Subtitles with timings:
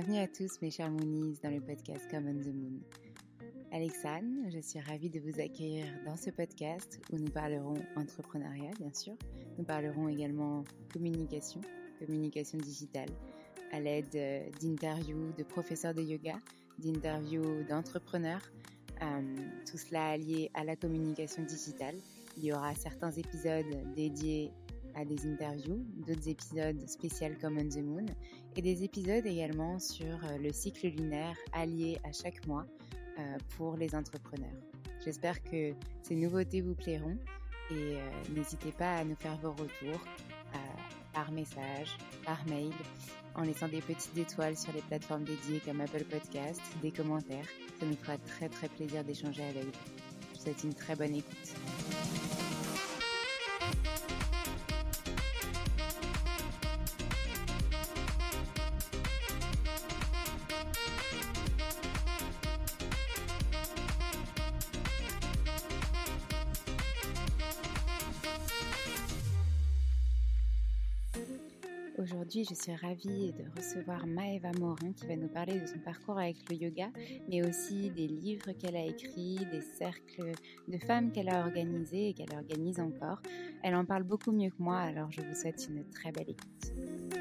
[0.00, 2.80] Bienvenue à tous mes chers Moonies dans le podcast Come on the Moon.
[3.70, 8.94] Alexandre, je suis ravie de vous accueillir dans ce podcast où nous parlerons entrepreneuriat bien
[8.94, 9.12] sûr.
[9.58, 11.60] Nous parlerons également communication,
[11.98, 13.10] communication digitale
[13.72, 16.38] à l'aide euh, d'interviews de professeurs de yoga,
[16.78, 18.50] d'interviews d'entrepreneurs,
[19.02, 19.36] euh,
[19.70, 21.96] tout cela lié à la communication digitale.
[22.38, 24.50] Il y aura certains épisodes dédiés
[24.94, 28.06] à des interviews, d'autres épisodes spéciaux comme On the Moon
[28.56, 32.66] et des épisodes également sur euh, le cycle lunaire allié à chaque mois
[33.18, 34.48] euh, pour les entrepreneurs.
[35.04, 37.16] J'espère que ces nouveautés vous plairont
[37.70, 40.04] et euh, n'hésitez pas à nous faire vos retours
[41.12, 42.70] par message, par mail,
[43.34, 47.46] en laissant des petites étoiles sur les plateformes dédiées comme Apple Podcast, des commentaires.
[47.80, 49.72] Ça nous fera très très plaisir d'échanger avec vous.
[49.72, 52.29] Je vous souhaite une très bonne écoute.
[72.50, 76.36] Je suis ravie de recevoir Maëva Morin qui va nous parler de son parcours avec
[76.50, 76.90] le yoga,
[77.28, 80.32] mais aussi des livres qu'elle a écrits, des cercles
[80.66, 83.22] de femmes qu'elle a organisés et qu'elle organise encore.
[83.62, 87.19] Elle en parle beaucoup mieux que moi, alors je vous souhaite une très belle écoute.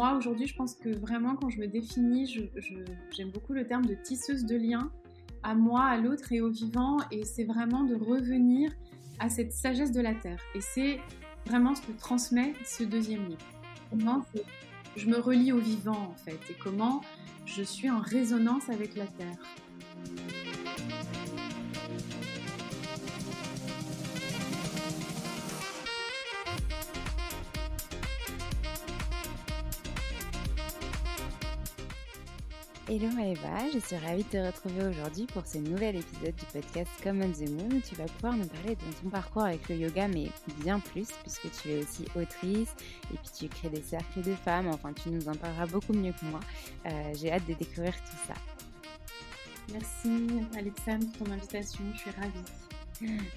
[0.00, 2.26] Moi, aujourd'hui, je pense que vraiment, quand je me définis,
[3.10, 4.90] j'aime beaucoup le terme de tisseuse de liens
[5.42, 6.96] à moi, à l'autre et au vivant.
[7.10, 8.72] Et c'est vraiment de revenir
[9.18, 10.40] à cette sagesse de la Terre.
[10.54, 11.00] Et c'est
[11.44, 13.46] vraiment ce que transmet ce deuxième livre.
[13.90, 14.24] Comment
[14.96, 17.02] je me relie au vivant, en fait, et comment
[17.44, 19.36] je suis en résonance avec la Terre.
[32.92, 36.90] Hello Eva, je suis ravie de te retrouver aujourd'hui pour ce nouvel épisode du podcast
[37.04, 40.26] Common the Moon tu vas pouvoir nous parler de ton parcours avec le yoga mais
[40.60, 42.74] bien plus puisque tu es aussi autrice
[43.14, 46.10] et puis tu crées des cercles de femmes, enfin tu nous en parleras beaucoup mieux
[46.10, 46.40] que moi.
[46.86, 48.34] Euh, j'ai hâte de découvrir tout ça.
[49.72, 50.26] Merci
[50.58, 52.69] Alexandre pour ton invitation, je suis ravie.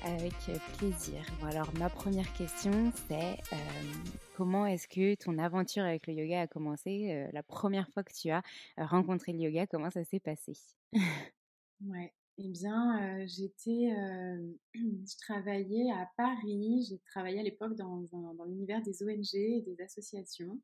[0.04, 0.33] Avec
[0.77, 1.25] plaisir.
[1.39, 3.94] Bon, alors, ma première question, c'est euh,
[4.36, 8.12] comment est-ce que ton aventure avec le yoga a commencé euh, La première fois que
[8.13, 8.44] tu as
[8.80, 10.54] euh, rencontré le yoga, comment ça s'est passé?
[11.86, 12.13] Ouais.
[12.38, 13.89] Eh bien, j'étais,
[14.74, 16.86] je travaillais à Paris.
[16.89, 20.62] J'ai travaillé à l'époque dans, dans l'univers des ONG et des associations.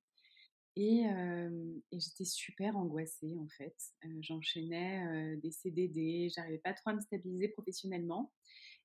[0.78, 3.76] Et, et j'étais super angoissée en fait.
[4.22, 8.32] J'enchaînais des CDD, j'arrivais pas trop à me stabiliser professionnellement.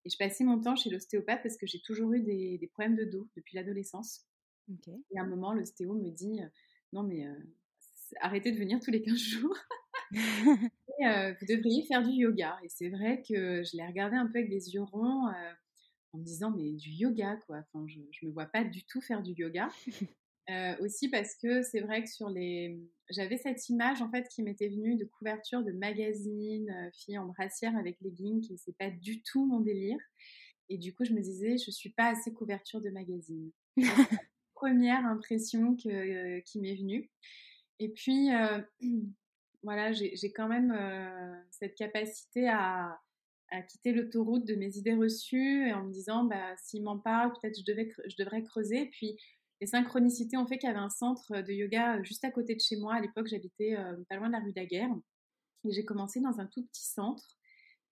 [0.04, 3.04] Et je passais mon temps chez l'ostéopathe parce que j'ai toujours eu des, problèmes de
[3.04, 4.26] dos depuis l'adolescence.
[5.10, 6.40] Et à un moment, l'ostéo me dit
[6.92, 7.34] Non, mais euh,
[8.20, 9.56] arrêtez de venir tous les 15 jours.
[11.00, 12.58] et, euh, vous devriez faire du yoga.
[12.62, 15.52] Et c'est vrai que je l'ai regardé un peu avec des yeux ronds euh,
[16.12, 17.58] en me disant Mais du yoga, quoi.
[17.58, 19.68] Enfin, je ne me vois pas du tout faire du yoga.
[20.50, 24.42] Euh, aussi parce que c'est vrai que sur les, j'avais cette image en fait qui
[24.42, 28.90] m'était venue de couverture de magazine, euh, fille en brassière avec leggings, qui c'est pas
[28.90, 29.98] du tout mon délire.
[30.68, 33.50] Et du coup, je me disais, je suis pas assez couverture de magazine.
[34.54, 37.10] première impression euh, qui m'est venue.
[37.78, 38.28] Et puis,
[39.62, 40.74] voilà, j'ai quand même
[41.50, 42.98] cette capacité à,
[43.68, 47.58] quitter l'autoroute de mes idées reçues et en me disant, bah, s'il m'en parle, peut-être
[47.58, 48.86] je, je devrais creuser.
[48.86, 49.18] Puis,
[49.60, 52.54] les synchronicités ont fait qu'il y avait un centre de yoga euh, juste à côté
[52.54, 52.94] de chez moi.
[52.94, 54.90] À l'époque, j'habitais euh, pas loin de la rue Daguerre.
[55.64, 57.36] Et j'ai commencé dans un tout petit centre.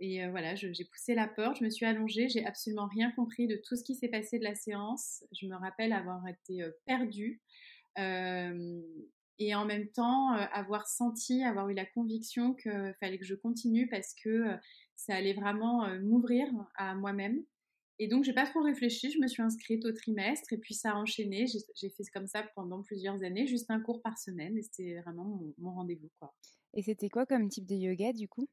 [0.00, 3.46] Et euh, voilà, j'ai poussé la porte, je me suis allongée, j'ai absolument rien compris
[3.46, 5.24] de tout ce qui s'est passé de la séance.
[5.32, 7.40] Je me rappelle avoir été perdue.
[7.96, 13.88] et en même temps, avoir senti, avoir eu la conviction qu'il fallait que je continue
[13.88, 14.44] parce que
[14.96, 17.44] ça allait vraiment m'ouvrir à moi-même.
[18.02, 20.90] Et donc, j'ai pas trop réfléchi, je me suis inscrite au trimestre et puis ça
[20.90, 21.46] a enchaîné.
[21.76, 25.40] J'ai fait comme ça pendant plusieurs années, juste un cours par semaine et c'était vraiment
[25.56, 26.10] mon, rendez-vous.
[26.18, 26.34] quoi.
[26.74, 28.48] Et c'était quoi comme type de yoga du coup?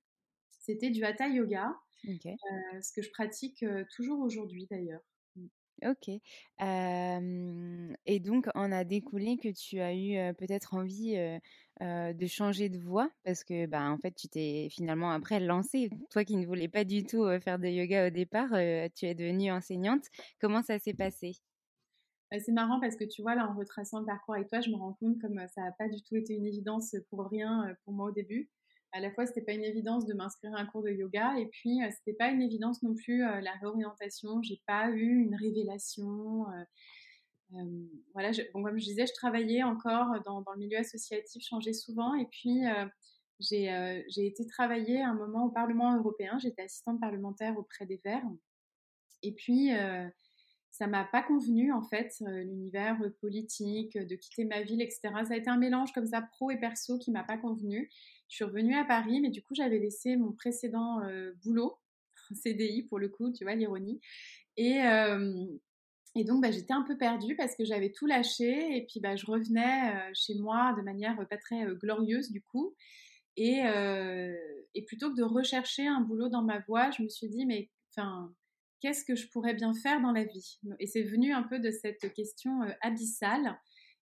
[0.51, 1.75] C'était du hatha yoga,
[2.07, 2.31] euh,
[2.79, 5.01] ce que je pratique euh, toujours aujourd'hui d'ailleurs.
[5.83, 6.09] Ok.
[6.59, 11.15] et donc, on a découlé que tu as eu peut-être envie
[11.79, 15.89] de changer de voie parce que, bah, en fait, tu t'es finalement après lancée.
[16.09, 18.49] Toi qui ne voulais pas du tout faire de yoga au départ,
[18.95, 20.05] tu es devenue enseignante.
[20.39, 21.33] Comment ça s'est passé?
[22.31, 24.69] Bah, c'est marrant parce que tu vois, là, en retraçant le parcours avec toi, je
[24.69, 27.93] me rends compte comme ça n'a pas du tout été une évidence pour rien pour
[27.93, 28.49] moi au début
[28.91, 31.47] à la fois c'était pas une évidence de m'inscrire à un cours de yoga et
[31.47, 36.45] puis c'était pas une évidence non plus la réorientation j'ai pas eu une révélation
[38.13, 42.27] voilà bon comme je disais je travaillais encore dans, le milieu associatif changeais souvent et
[42.27, 42.61] puis
[43.39, 46.37] j'ai été travailler un moment au Parlement européen.
[46.39, 48.29] J'étais assistante parlementaire auprès des Verts
[49.23, 49.71] et puis
[50.71, 55.37] ça m'a pas convenu en fait l'univers politique de quitter ma ville etc ça a
[55.37, 57.89] été un mélange comme ça pro et perso qui m'a pas convenu
[58.29, 61.01] je suis revenue à Paris, mais du coup, j'avais laissé mon précédent
[61.43, 61.77] boulot,
[62.31, 63.99] CDI pour le coup, tu vois, l'ironie.
[64.55, 64.79] Et,
[66.19, 68.77] et donc, bah, j'étais un peu perdue parce que j'avais tout lâché.
[68.77, 72.75] Et puis, bah, je revenais euh, chez moi de manière pas très glorieuse, du coup.
[73.37, 73.61] Et,
[74.75, 77.69] et, plutôt que de rechercher un boulot dans ma voie, je me suis dit, mais
[77.89, 78.33] enfin,
[78.81, 80.59] qu'est-ce que je pourrais bien faire dans la vie?
[80.79, 83.57] Et c'est venu un peu de cette question abyssale.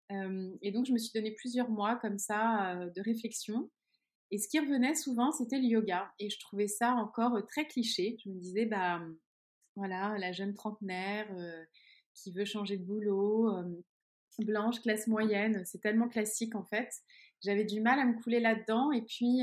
[0.09, 3.69] et donc, je me suis donné plusieurs mois comme ça de réflexion.
[4.31, 6.11] Et ce qui revenait souvent, c'était le yoga.
[6.19, 8.17] Et je trouvais ça encore euh, très cliché.
[8.23, 9.01] Je me disais, bah
[9.75, 11.63] voilà, la jeune trentenaire euh,
[12.17, 13.51] qui veut changer de boulot,
[14.39, 16.89] blanche, classe moyenne, c'est tellement classique en fait.
[17.43, 18.91] J'avais du mal à me couler là-dedans.
[18.91, 19.41] Et puis,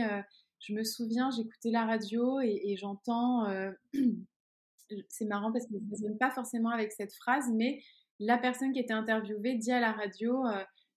[0.60, 3.44] je me souviens, j'écoutais la radio et, j'entends,
[5.08, 7.80] c'est marrant parce que je ne raisonne pas forcément avec cette phrase, mais
[8.20, 10.44] la personne qui était interviewée dit à la radio,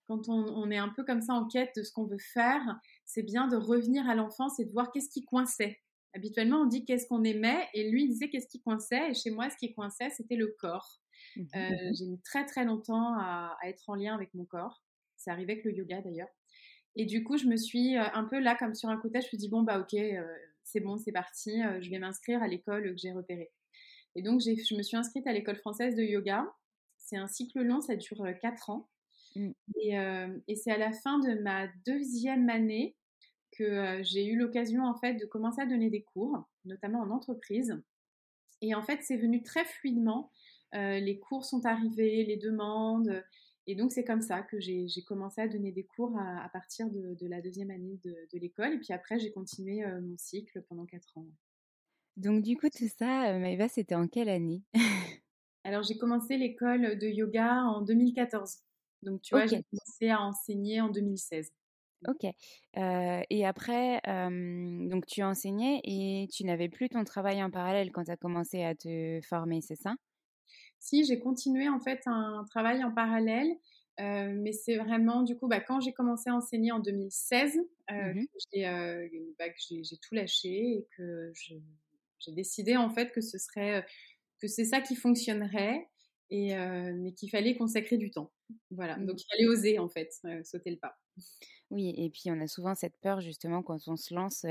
[0.08, 3.24] quand on, est un peu comme ça en quête de ce qu'on veut faire, c'est
[3.24, 5.80] bien de revenir à l'enfance et de voir qu'est-ce qui coinçait.
[6.18, 9.30] Habituellement, on dit qu'est-ce qu'on aimait, et lui, il disait qu'est-ce qui coinçait, et chez
[9.30, 11.00] moi, ce qui coinçait, c'était le corps.
[11.36, 14.82] Mmh euh, j'ai mis très très longtemps à, être en lien avec mon corps.
[15.16, 16.30] C'est arrivé avec le yoga d'ailleurs.
[16.96, 19.28] Et du coup, je me suis euh, un peu là, comme sur un côté, je
[19.28, 20.26] me suis dit, bon, bah ok, euh,
[20.64, 23.52] c'est bon, c'est parti, je vais m'inscrire à l'école que j'ai repérée.
[24.16, 26.52] Et donc, je me suis inscrite à l'école française de yoga.
[26.98, 28.90] C'est un cycle long, ça dure 4 ans.
[29.36, 29.52] Mmh.
[30.48, 32.96] Et, c'est à la fin de ma deuxième année
[33.58, 37.10] que euh, j'ai eu l'occasion en fait de commencer à donner des cours, notamment en
[37.10, 37.82] entreprise.
[38.62, 40.32] Et en fait, c'est venu très fluidement.
[40.76, 43.24] Euh, les cours sont arrivés, les demandes.
[43.68, 47.28] Et donc, c'est comme ça que j'ai commencé à donner des cours à, partir de,
[47.28, 48.74] la deuxième année de, l'école.
[48.74, 51.28] Et puis après, j'ai continué mon cycle pendant quatre ans.
[52.16, 54.64] Donc, du coup, tout ça, Maëva, c'était en quelle année?
[55.66, 58.60] Alors, j'ai commencé l'école de yoga en 2014.
[59.04, 61.52] Donc, tu vois, j'ai commencé à enseigner en 2016.
[62.08, 62.26] Ok.
[62.76, 68.12] et après, donc tu enseignais et tu n'avais plus ton travail en parallèle quand tu
[68.12, 69.96] as commencé à te former, c'est ça?
[70.80, 73.52] Si, j'ai continué en fait un travail en parallèle,
[73.98, 77.58] mais c'est vraiment du coup, bah, quand j'ai commencé à enseigner en 2016,
[77.90, 78.26] mmh
[79.40, 83.86] bah, que j'ai tout lâché et que j'ai décidé en fait que ce serait
[84.40, 85.88] que c'est ça qui fonctionnerait
[86.30, 88.32] et mais qu'il fallait consacrer du temps.
[88.72, 89.20] Voilà, donc mmh.
[89.20, 90.12] il fallait oser en fait
[90.44, 90.96] sauter le pas.
[91.70, 94.46] Oui, et puis on a souvent cette peur justement quand on se lance,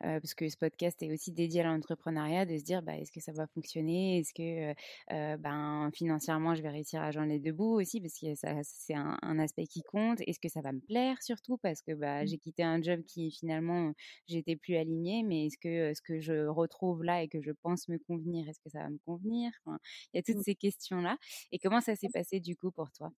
[0.00, 3.20] parce que ce podcast est aussi dédié à l'entrepreneuriat, de se dire bah, est-ce que
[3.20, 4.18] ça va fonctionner?
[4.18, 4.74] Est-ce que
[5.36, 8.00] ben, financièrement je vais réussir à joindre les deux bouts aussi?
[8.00, 10.20] Parce que c'est un, aspect qui compte.
[10.26, 11.56] Est-ce que ça va me plaire surtout?
[11.58, 12.26] Parce que bah, mmh.
[12.26, 13.92] j'ai quitté un job qui finalement
[14.28, 17.88] j'étais plus alignée, mais est-ce que ce que je retrouve là et que je pense
[17.88, 19.50] me convenir, est-ce que ça va me convenir?
[19.66, 20.42] Il y a toutes mmh.
[20.42, 21.16] ces questions-là.
[21.52, 23.10] Et comment ça s'est passé du coup pour toi?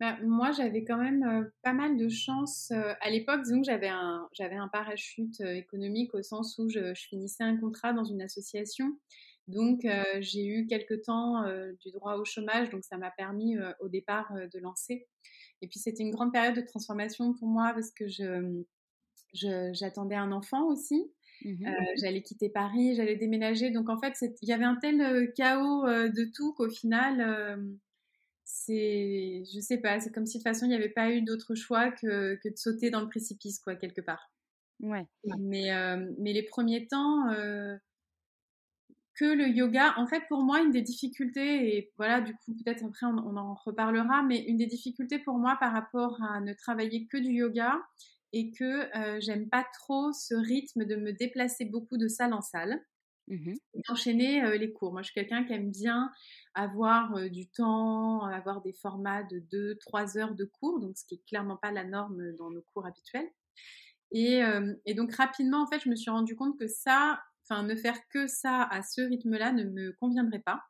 [0.00, 2.72] Bah, moi, j'avais quand même pas mal de chance.
[2.72, 7.44] à l'époque, disons que j'avais un, j'avais un parachute économique au sens où je, finissais
[7.44, 8.98] un contrat dans une association.
[9.46, 9.86] Donc,
[10.20, 11.44] j'ai eu quelques temps
[11.80, 15.06] du droit au chômage, donc ça m'a permis au départ de lancer.
[15.62, 18.64] Et puis, c'était une grande période de transformation pour moi parce que je,
[19.32, 21.12] j'attendais un enfant aussi.
[21.44, 21.66] Mmh
[22.00, 23.70] j'allais quitter Paris, j'allais déménager.
[23.70, 27.78] Donc, en fait, il y avait un tel chaos de tout qu'au final
[28.44, 31.22] c'est, je sais pas, c'est comme si de toute façon il n'y avait pas eu
[31.22, 34.30] d'autre choix que, que, de sauter dans le précipice, quoi, quelque part.
[34.80, 35.06] Ouais.
[35.38, 37.76] Mais, euh, mais les premiers temps, euh,
[39.14, 42.84] que le yoga, en fait, pour moi, une des difficultés, et voilà, du coup, peut-être
[42.84, 46.52] après on, on, en reparlera, mais une des difficultés pour moi par rapport à ne
[46.52, 47.80] travailler que du yoga,
[48.34, 52.42] et que euh, j'aime pas trop ce rythme de me déplacer beaucoup de salle en
[52.42, 52.84] salle.
[53.28, 53.54] Mmh
[53.88, 54.92] Enchaîner les cours.
[54.92, 56.10] Moi, je suis quelqu'un qui aime bien
[56.54, 61.56] avoir du temps, avoir des formats de 2-3 heures de cours, ce qui est clairement
[61.56, 63.28] pas la norme dans nos cours habituels.
[64.12, 64.42] Et,
[64.84, 67.98] et, donc rapidement, en fait, je me suis rendu compte que ça, enfin, ne faire
[68.08, 70.62] que ça à ce rythme-là ne me conviendrait pas.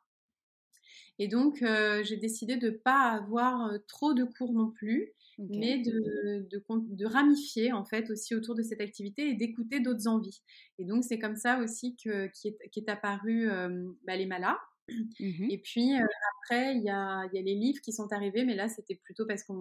[1.19, 6.47] Et donc, j'ai décidé de ne pas avoir trop de cours non plus, mais de,
[6.49, 6.63] de,
[6.95, 10.41] de, ramifier en fait aussi autour de cette activité et d'écouter d'autres envies.
[10.79, 13.49] Et donc, c'est comme ça aussi que, qui, est, apparu
[14.05, 14.57] bah, les malas.
[15.19, 18.55] Mmh et puis après, il y a, y a, les livres qui sont arrivés, mais
[18.55, 19.51] là, c'était plutôt parce que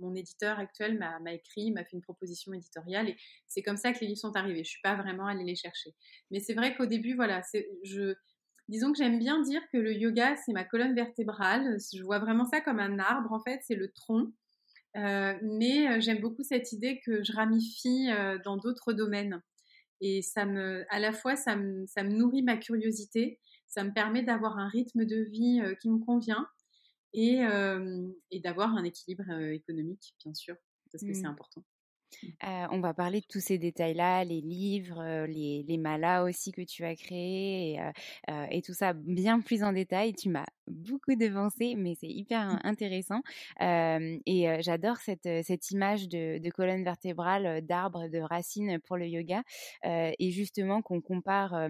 [0.00, 4.00] mon éditeur actuel m'a écrit, m'a fait une proposition éditoriale, et c'est comme ça que
[4.00, 4.64] les livres sont arrivés.
[4.64, 5.94] Je suis pas vraiment allée les chercher.
[6.30, 7.42] Mais c'est vrai qu'au début, voilà,
[7.82, 8.14] je,
[8.68, 11.78] disons que j'aime bien dire que le yoga, c'est ma colonne vertébrale.
[11.92, 14.32] Je vois vraiment ça comme un arbre, en fait, c'est le tronc.
[14.96, 19.42] Euh, mais euh, j'aime beaucoup cette idée que je ramifie euh, dans d'autres domaines.
[20.00, 23.92] Et ça me, à la fois, ça me, ça me nourrit ma curiosité, ça me
[23.92, 26.46] permet d'avoir un rythme de vie qui me convient
[27.14, 27.40] et,
[28.30, 30.54] et d'avoir un équilibre économique, bien sûr,
[30.92, 31.26] parce que c'est mmh.
[31.26, 31.64] important.
[32.44, 36.52] Euh, on va parler de tous ces détails-là, les livres, euh, les, les, malas aussi
[36.52, 37.80] que tu as créés
[38.28, 40.14] euh, et, tout ça bien plus en détail.
[40.14, 43.20] Tu m'as beaucoup devancé, mais c'est hyper intéressant.
[43.60, 49.42] et j'adore cette, cette image de, de colonne vertébrale, d'arbre, de racines pour le yoga.
[49.84, 51.68] et justement qu'on compare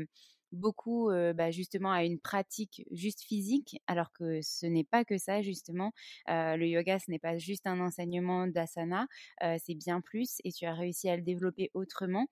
[0.52, 5.43] beaucoup bah, justement à une pratique juste physique, alors que ce n'est pas que ça
[5.43, 5.93] justement.
[6.26, 9.07] le yoga, ce n'est pas juste un enseignement d'asana,
[9.40, 12.26] c'est bien plus et tu as réussi à le développer autrement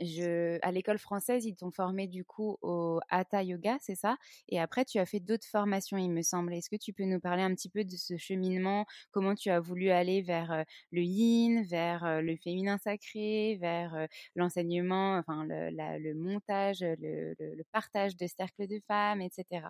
[0.00, 4.16] à l'école française, ils t'ont formé du coup au Hatha Yoga, c'est ça?
[4.48, 6.52] Et après, tu as fait d'autres formations, il me semble.
[6.54, 8.86] Est-ce que tu peux nous parler un petit peu de ce cheminement?
[9.12, 15.44] Comment tu as voulu aller vers le yin, vers le féminin sacré, vers l'enseignement, enfin
[15.46, 19.68] le, montage, le, partage de cercles de femmes, etc.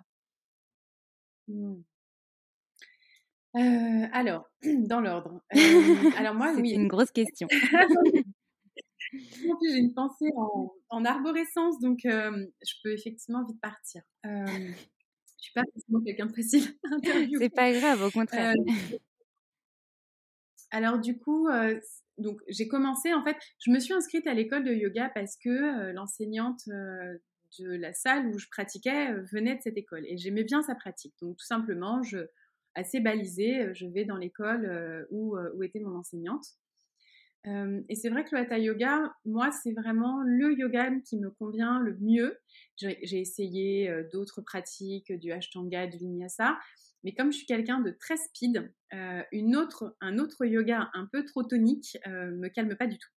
[1.47, 1.81] Mmh.
[4.11, 5.41] alors, dans l'ordre.
[6.17, 7.47] alors moi, c'est une grosse question.
[9.49, 10.29] En plus, j'ai une pensée
[10.89, 14.01] en, arborescence, donc je peux effectivement vite partir.
[14.25, 16.63] Euh, je suis pas forcément quelqu'un de facile
[17.39, 18.53] C'est pas grave, au contraire.
[20.71, 21.47] alors du coup,
[22.17, 25.91] donc j'ai commencé en fait, je me suis inscrite à l'école de yoga parce que
[25.91, 30.75] l'enseignante de la salle où je pratiquais venait de cette école et j'aimais bien sa
[30.75, 31.13] pratique.
[31.21, 32.17] Donc tout simplement, je
[32.73, 36.45] assez balisée, je vais dans l'école où, où était mon enseignante.
[37.89, 41.79] Et c'est vrai que le Hatha Yoga, moi, c'est vraiment le yoga qui me convient
[41.79, 42.37] le mieux.
[42.77, 46.57] J'ai essayé d'autres pratiques, du Ashtanga, du Vinyasa,
[47.03, 48.73] mais comme je suis quelqu'un de très speed,
[49.31, 53.09] une autre, un autre yoga un peu trop tonique me calme pas du tout.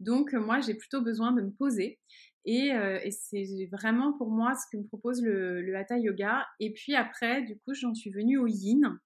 [0.00, 1.98] Donc moi, j'ai plutôt besoin de me poser.
[2.44, 2.72] Et,
[3.10, 6.46] c'est vraiment pour moi ce que me propose le, le Hatha Yoga.
[6.60, 8.98] Et puis après, du coup, j'en suis venue au Yin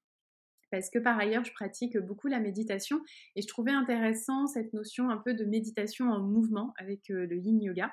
[0.71, 3.01] parce que par ailleurs, je pratique beaucoup la méditation
[3.35, 7.63] et je trouvais intéressant cette notion un peu de méditation en mouvement avec le yin
[7.63, 7.93] yoga.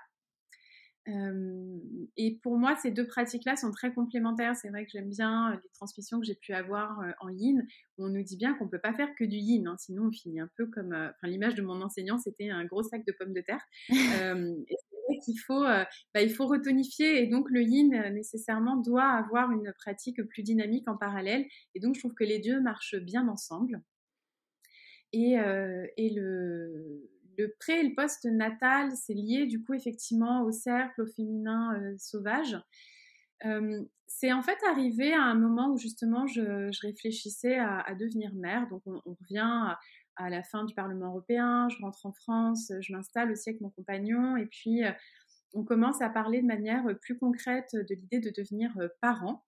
[1.05, 4.55] Et pour moi, ces deux pratiques-là sont très complémentaires.
[4.55, 7.65] C'est vrai que j'aime bien les transmissions que j'ai pu avoir en yin.
[7.97, 10.07] Où on nous dit bien qu'on ne peut pas faire que du yin, hein, sinon
[10.07, 10.93] on finit un peu comme.
[10.93, 13.61] Enfin, l'image de mon enseignant, c'était un gros sac de pommes de terre.
[15.09, 15.83] et qu'il faut, euh,
[16.13, 20.43] bah, il faut retonifier et donc le yin euh, nécessairement doit avoir une pratique plus
[20.43, 21.45] dynamique en parallèle
[21.75, 23.81] et donc je trouve que les deux marchent bien ensemble.
[25.11, 30.43] Et, euh, et le, le pré et le post natal, c'est lié du coup effectivement
[30.43, 32.57] au cercle, au féminin sauvage.
[34.07, 38.67] c'est en fait arrivé à un moment où justement je, réfléchissais à, devenir mère.
[38.69, 39.75] Donc on, revient
[40.15, 43.69] à, la fin du Parlement européen, je rentre en France, je m'installe aussi avec mon
[43.71, 44.91] compagnon et puis euh,
[45.53, 49.43] on commence à parler de manière plus concrète de l'idée de devenir euh, parent.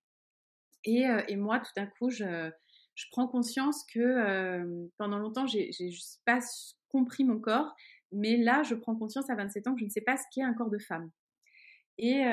[0.83, 2.51] Et, euh, moi, tout d'un coup, je,
[3.11, 6.39] prends conscience que pendant longtemps, j'ai juste pas
[6.97, 7.75] compris mon corps,
[8.11, 10.43] mais là, je prends conscience à 27 ans que je ne sais pas ce qu'est
[10.43, 11.09] un corps de femme.
[11.97, 12.23] Et,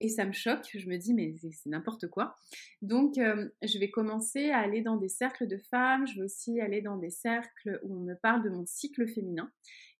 [0.00, 0.68] et ça me choque.
[0.74, 2.34] Je me dis, mais c'est n'importe quoi.
[2.82, 6.06] Donc, euh, je vais commencer à aller dans des cercles de femmes.
[6.06, 9.50] Je vais aussi aller dans des cercles où on me parle de mon cycle féminin.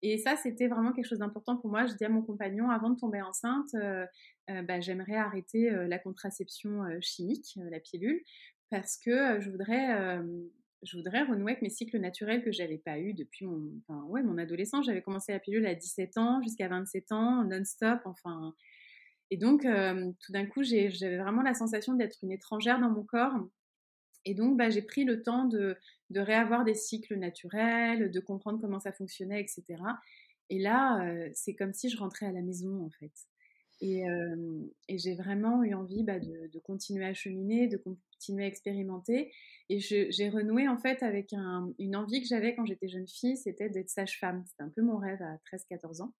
[0.03, 1.85] Et ça, c'était vraiment quelque chose d'important pour moi.
[1.85, 4.07] Je dis à mon compagnon, avant de tomber enceinte, euh,
[4.49, 8.23] euh, bah, j'aimerais arrêter la contraception chimique, la pilule,
[8.71, 10.19] parce que je voudrais
[10.83, 14.23] je voudrais renouer avec mes cycles naturels que j'avais pas eu depuis mon, enfin, ouais,
[14.23, 14.87] mon adolescence.
[14.87, 18.01] J'avais commencé la pilule à 17 ans jusqu'à 27 ans, non-stop.
[18.05, 18.55] Enfin,
[19.31, 23.05] et donc, euh, tout d'un coup, j'avais vraiment la sensation d'être une étrangère dans mon
[23.05, 23.35] corps.
[24.25, 25.77] Et donc, bah, j'ai pris le temps de,
[26.15, 29.65] réavoir des cycles naturels, de comprendre comment ça fonctionnait, etc.
[30.51, 33.13] Et là, euh, c'est comme si je rentrais à la maison, en fait.
[33.81, 34.37] Et, euh,
[34.89, 37.77] j'ai vraiment eu envie bah, de, continuer à cheminer, de
[38.21, 39.33] continuer à expérimenter.
[39.71, 43.71] Et j'ai renoué, en fait, avec une envie que j'avais quand j'étais jeune fille, c'était
[43.71, 44.45] d'être sage-femme.
[44.47, 46.13] C'était un peu mon rêve à 13-14 ans.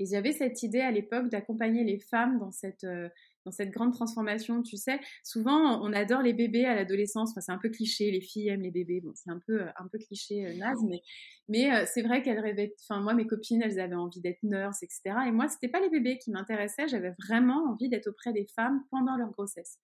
[0.00, 3.10] Et j'avais cette idée à l'époque d'accompagner les femmes dans cette, euh,
[3.44, 4.62] dans cette grande transformation.
[4.62, 7.32] Tu sais, souvent on adore les bébés à l'adolescence.
[7.32, 9.02] Enfin, c'est un peu cliché, les filles aiment les bébés.
[9.02, 11.02] Bon, c'est un peu, un peu cliché euh, naze, mais,
[11.48, 12.74] mais euh, c'est vrai qu'elles rêvaient.
[12.88, 15.02] Enfin, moi, mes copines, elles avaient envie d'être nurse, etc.
[15.26, 16.88] Et moi, c'était pas les bébés qui m'intéressaient.
[16.88, 19.80] J'avais vraiment envie d'être auprès des femmes pendant leur grossesse.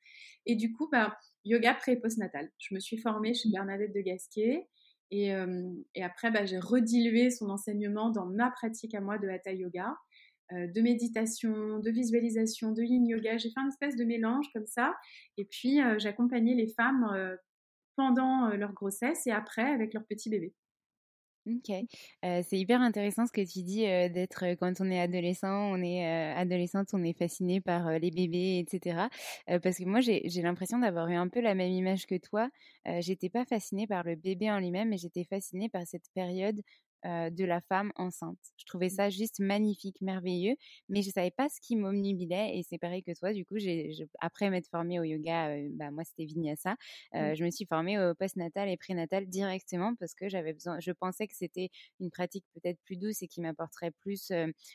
[0.46, 2.50] Et du coup, bah, yoga pré et postnatal.
[2.57, 4.66] Je me suis formée chez Bernadette de Gasquet.
[5.12, 5.33] Et,
[5.94, 9.94] et, après, bah, j'ai redilué son enseignement dans ma pratique à moi de Hatha Yoga.
[10.52, 13.37] Euh, de méditation, de visualisation, de yin yoga.
[13.37, 14.94] J'ai fait un espèce de mélange comme ça.
[15.37, 17.37] Et puis, euh, j'accompagnais les femmes euh,
[17.96, 20.54] pendant leur grossesse et après avec leur petit bébé.
[21.46, 21.72] Ok,
[22.22, 26.04] c'est hyper intéressant ce que tu dis d'être quand on est adolescent, on est
[26.35, 29.09] adolescente, on est fasciné par les bébés, etc.
[29.62, 32.50] parce que moi j'ai l'impression d'avoir eu un peu la même image que toi.
[32.98, 36.61] j'étais pas fascinée par le bébé en lui-même, mais j'étais fascinée par cette période
[37.07, 38.38] euh, de la femme enceinte.
[38.57, 40.57] Je trouvais ça juste magnifique, merveilleux,
[40.88, 43.33] mais je savais pas ce qui m'omnibilait et c'est pareil que toi.
[43.33, 43.90] Du coup, j'ai,
[44.21, 46.77] après m'être formée au yoga, euh, bah moi c'était vinyasa,
[47.14, 50.81] euh, je me suis formée au postnatal et prénatal directement parce que j'avais besoin.
[50.81, 54.33] Je pensais que c'était une pratique peut-être plus douce et qui m'apporterait plus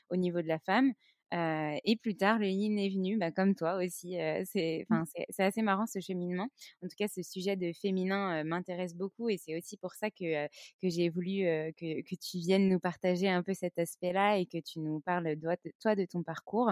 [0.09, 0.93] au niveau de la femme.
[1.33, 4.19] Euh, et plus tard, le yin est venu, bah, comme toi aussi.
[4.19, 5.03] Euh, mmh.
[5.29, 6.49] c'est, assez marrant ce cheminement.
[6.83, 10.09] En tout cas, ce sujet de féminin euh, m'intéresse beaucoup et c'est aussi pour ça
[10.09, 11.43] que, que j'ai voulu
[11.77, 15.35] que, que, tu viennes nous partager un peu cet aspect-là et que tu nous parles,
[15.35, 16.71] de, toi, de ton parcours.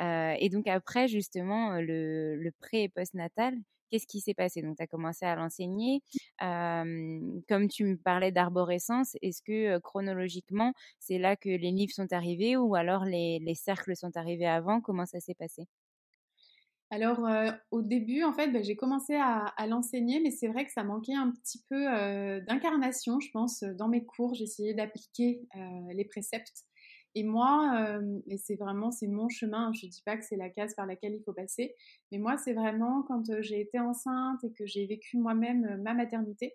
[0.00, 3.54] et donc après, justement, le, le pré et post-natal,
[3.90, 4.62] Qu'est-ce qui s'est passé?
[4.62, 6.02] Donc, tu as commencé à l'enseigner.
[6.40, 12.56] comme tu me parlais d'arborescence, est-ce que chronologiquement, c'est là que les livres sont arrivés
[12.56, 14.80] ou alors les, cercles sont arrivés avant?
[14.80, 15.66] Comment ça s'est passé?
[16.90, 17.26] Alors,
[17.70, 21.14] au début, en fait, bah, j'ai commencé à, l'enseigner, mais c'est vrai que ça manquait
[21.14, 21.84] un petit peu
[22.42, 24.34] d'incarnation, je pense, dans mes cours.
[24.34, 25.48] J'essayais d'appliquer
[25.92, 26.64] les préceptes
[27.14, 29.72] et moi, et c'est vraiment c'est mon chemin.
[29.72, 31.74] Je dis pas que c'est la case par laquelle il faut passer,
[32.10, 36.54] mais moi c'est vraiment quand j'ai été enceinte et que j'ai vécu moi-même ma maternité,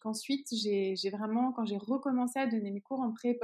[0.00, 3.38] qu'ensuite j'ai vraiment quand j'ai recommencé à donner mes cours en pré et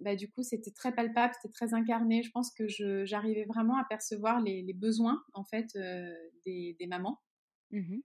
[0.00, 2.22] bah, du coup c'était très palpable, c'était très incarné.
[2.22, 2.66] Je pense que
[3.04, 5.76] j'arrivais vraiment à percevoir les, besoins en fait
[6.44, 7.20] des, des mamans.
[7.70, 8.00] Mmh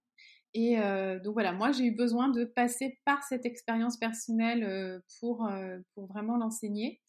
[0.54, 0.78] et
[1.24, 5.48] donc voilà, moi j'ai eu besoin de passer par cette expérience personnelle pour,
[5.94, 7.02] pour vraiment l'enseigner.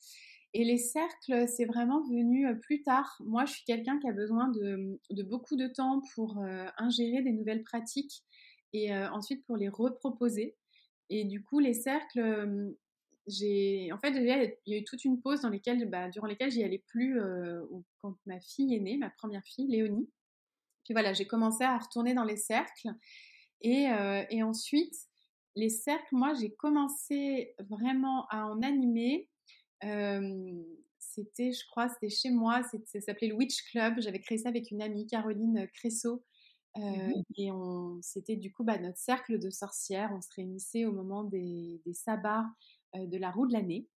[0.53, 3.17] Et les cercles, c'est vraiment venu plus tard.
[3.25, 6.45] Moi, je suis quelqu'un qui a besoin de, beaucoup de temps pour
[6.77, 8.25] ingérer des nouvelles pratiques
[8.73, 10.57] et ensuite pour les reproposer.
[11.09, 12.75] Et du coup, les cercles,
[13.27, 16.51] j'ai, en fait, il y a eu toute une pause dans lesquelles, bah, durant lesquelles
[16.51, 17.63] j'y allais plus euh,
[18.01, 20.09] quand ma fille est née, ma première fille, Léonie.
[20.85, 22.89] Puis voilà, j'ai commencé à retourner dans les cercles.
[23.63, 24.95] Et, euh, et ensuite,
[25.57, 29.29] les cercles, moi, j'ai commencé vraiment à en animer.
[29.85, 30.63] Euh,
[30.99, 33.95] c'était, je crois, c'était chez moi, ça s'appelait le Witch Club.
[33.99, 36.25] J'avais créé ça avec une amie, Caroline Cressot.
[36.77, 40.13] Mmh et on, c'était du coup bah, notre cercle de sorcières.
[40.15, 42.47] On se réunissait au moment des, des sabbats
[42.95, 43.89] euh, de la roue de l'année.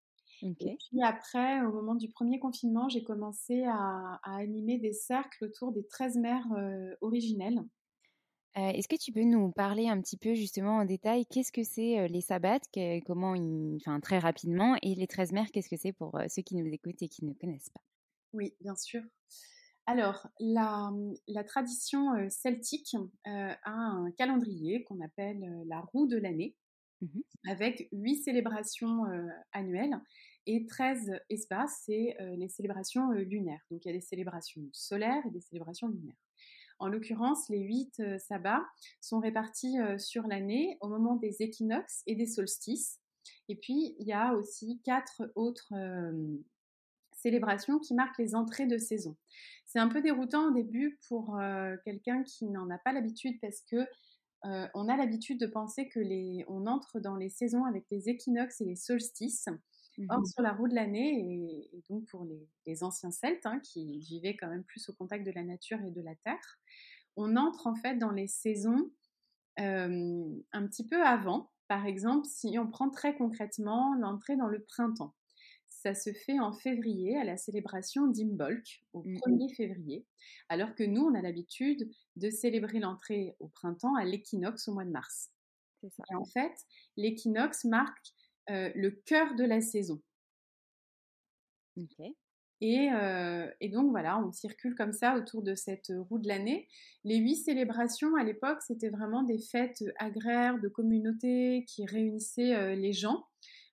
[0.41, 5.71] Et puis après, au moment du premier confinement, j'ai commencé à, animer des cercles autour
[5.71, 7.63] des 13 mères euh, originelles.
[8.57, 11.63] Euh, est-ce que tu peux nous parler un petit peu justement en détail Qu'est-ce que
[11.63, 12.59] c'est les sabbats
[13.05, 13.33] Comment
[13.75, 17.01] enfin très rapidement et les 13 mères Qu'est-ce que c'est pour ceux qui nous écoutent
[17.01, 17.81] et qui ne connaissent pas?
[18.33, 19.01] Oui, bien sûr.
[19.85, 20.91] Alors, la,
[21.27, 26.55] la tradition celtique a un calendrier qu'on appelle la roue de l'année.
[27.01, 29.99] Mmh avec huit célébrations euh, annuelles
[30.45, 33.61] et 13 espaces, c'est euh, les célébrations euh, lunaires.
[33.69, 36.15] Donc il y a des célébrations solaires et des célébrations lunaires.
[36.83, 38.65] En l'occurrence, les huit sabbats
[38.99, 42.99] sont répartis sur l'année au moment des équinoxes et des solstices.
[43.47, 45.73] Et puis, il y a aussi quatre autres
[47.13, 49.15] célébrations qui marquent les entrées de saison.
[49.65, 51.39] C'est un peu déroutant au début pour
[51.85, 53.87] quelqu'un qui n'en a pas l'habitude parce que
[54.45, 58.09] euh, on a l'habitude de penser que les, on entre dans les saisons avec les
[58.09, 59.47] équinoxes et les solstices.
[60.09, 62.25] Or, mmh sur la roue de l'année, et, donc pour
[62.65, 65.91] les, anciens Celtes, hein, qui vivaient quand même plus au contact de la nature et
[65.91, 66.59] de la terre,
[67.15, 68.89] on entre en fait dans les saisons
[69.59, 71.51] euh, un petit peu avant.
[71.67, 75.13] Par exemple, si on prend très concrètement l'entrée dans le printemps
[75.83, 79.55] ça se fait en février à la célébration d'Imbolc, au 1er mmh.
[79.55, 80.05] février,
[80.47, 84.85] alors que nous, on a l'habitude de célébrer l'entrée au printemps à l'équinoxe au mois
[84.85, 85.31] de mars.
[85.83, 86.53] Et en fait,
[86.95, 88.13] l'équinoxe marque
[88.49, 90.01] euh, le cœur de la saison.
[92.61, 96.67] Et, euh, et, donc voilà, on circule comme ça autour de cette roue de l'année.
[97.03, 102.75] Les huit célébrations à l'époque, c'était vraiment des fêtes agraires de communautés qui réunissaient euh,
[102.75, 103.25] les gens.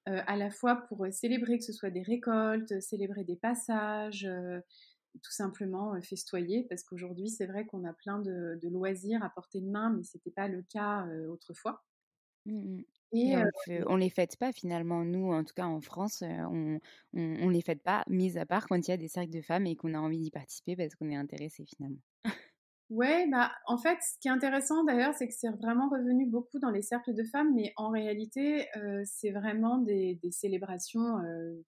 [0.08, 4.24] Euh, à la fois pour euh, célébrer que ce soit des récoltes, célébrer des passages,
[4.24, 4.60] euh,
[5.22, 9.68] tout simplement festoyer, parce qu'aujourd'hui c'est vrai qu'on a plein de, loisirs à portée de
[9.68, 11.84] main, mais ce n'était pas le cas autrefois.
[12.46, 13.34] Mmh et,
[13.86, 15.04] on, ne les fête pas finalement.
[15.04, 16.78] Nous, en tout cas en France, on,
[17.14, 19.66] on, les fête pas, mis à part quand il y a des cercles de femmes
[19.66, 22.00] et qu'on a envie d'y participer parce qu'on est intéressé finalement.
[22.90, 26.58] Ouais, bah en fait, ce qui est intéressant d'ailleurs, c'est que c'est vraiment revenu beaucoup
[26.58, 31.64] dans les cercles de femmes, mais en réalité, euh, c'est vraiment des, des célébrations euh,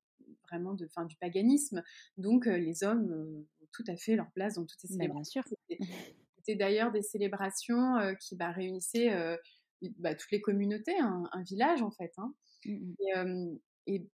[0.49, 1.85] vraiment de, fin, du paganisme.
[2.17, 5.43] Donc, euh, les hommes ont tout à fait leur place dans toutes ces célébrations.
[5.69, 5.87] Bien sûr.
[6.39, 9.11] C'était d'ailleurs des célébrations qui bah, réunissaient
[9.99, 12.13] bah, toutes les communautés, un, village en fait.
[12.19, 12.35] Hein.
[12.65, 14.09] Mmh et, et,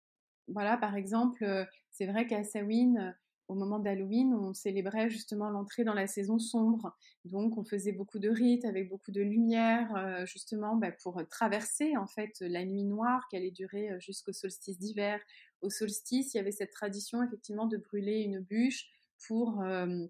[0.49, 1.45] voilà, par exemple,
[1.91, 3.15] c'est vrai qu'à Samhain,
[3.49, 6.97] au moment d'Halloween, on célébrait justement l'entrée dans la saison sombre.
[7.25, 11.97] Donc, on faisait beaucoup de rites avec beaucoup de lumière, euh, justement bah, pour traverser
[11.97, 15.21] en fait la nuit noire qui allait durer jusqu'au solstice d'hiver.
[15.63, 18.87] Au solstice, il y avait cette tradition effectivement de brûler une bûche
[19.27, 20.07] pour euh,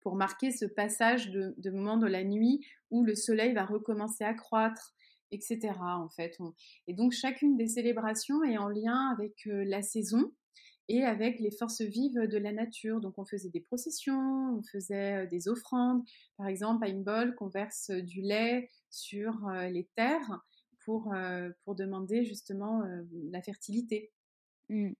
[0.00, 4.24] pour marquer ce passage de, de, moment de la nuit où le soleil va recommencer
[4.24, 4.94] à croître,
[5.30, 5.72] etc.
[5.80, 6.38] En fait,
[6.86, 10.32] et donc chacune des célébrations est en lien avec la saison
[10.90, 13.00] et avec les forces vives de la nature.
[13.00, 16.02] Donc on faisait des processions, on faisait euh, des offrandes.
[16.36, 20.40] Par exemple, à Imbol, on verse euh, du lait sur euh, les terres
[20.84, 21.14] pour,
[21.62, 22.82] pour demander justement
[23.30, 24.10] la fertilité.
[24.70, 24.92] Mmh.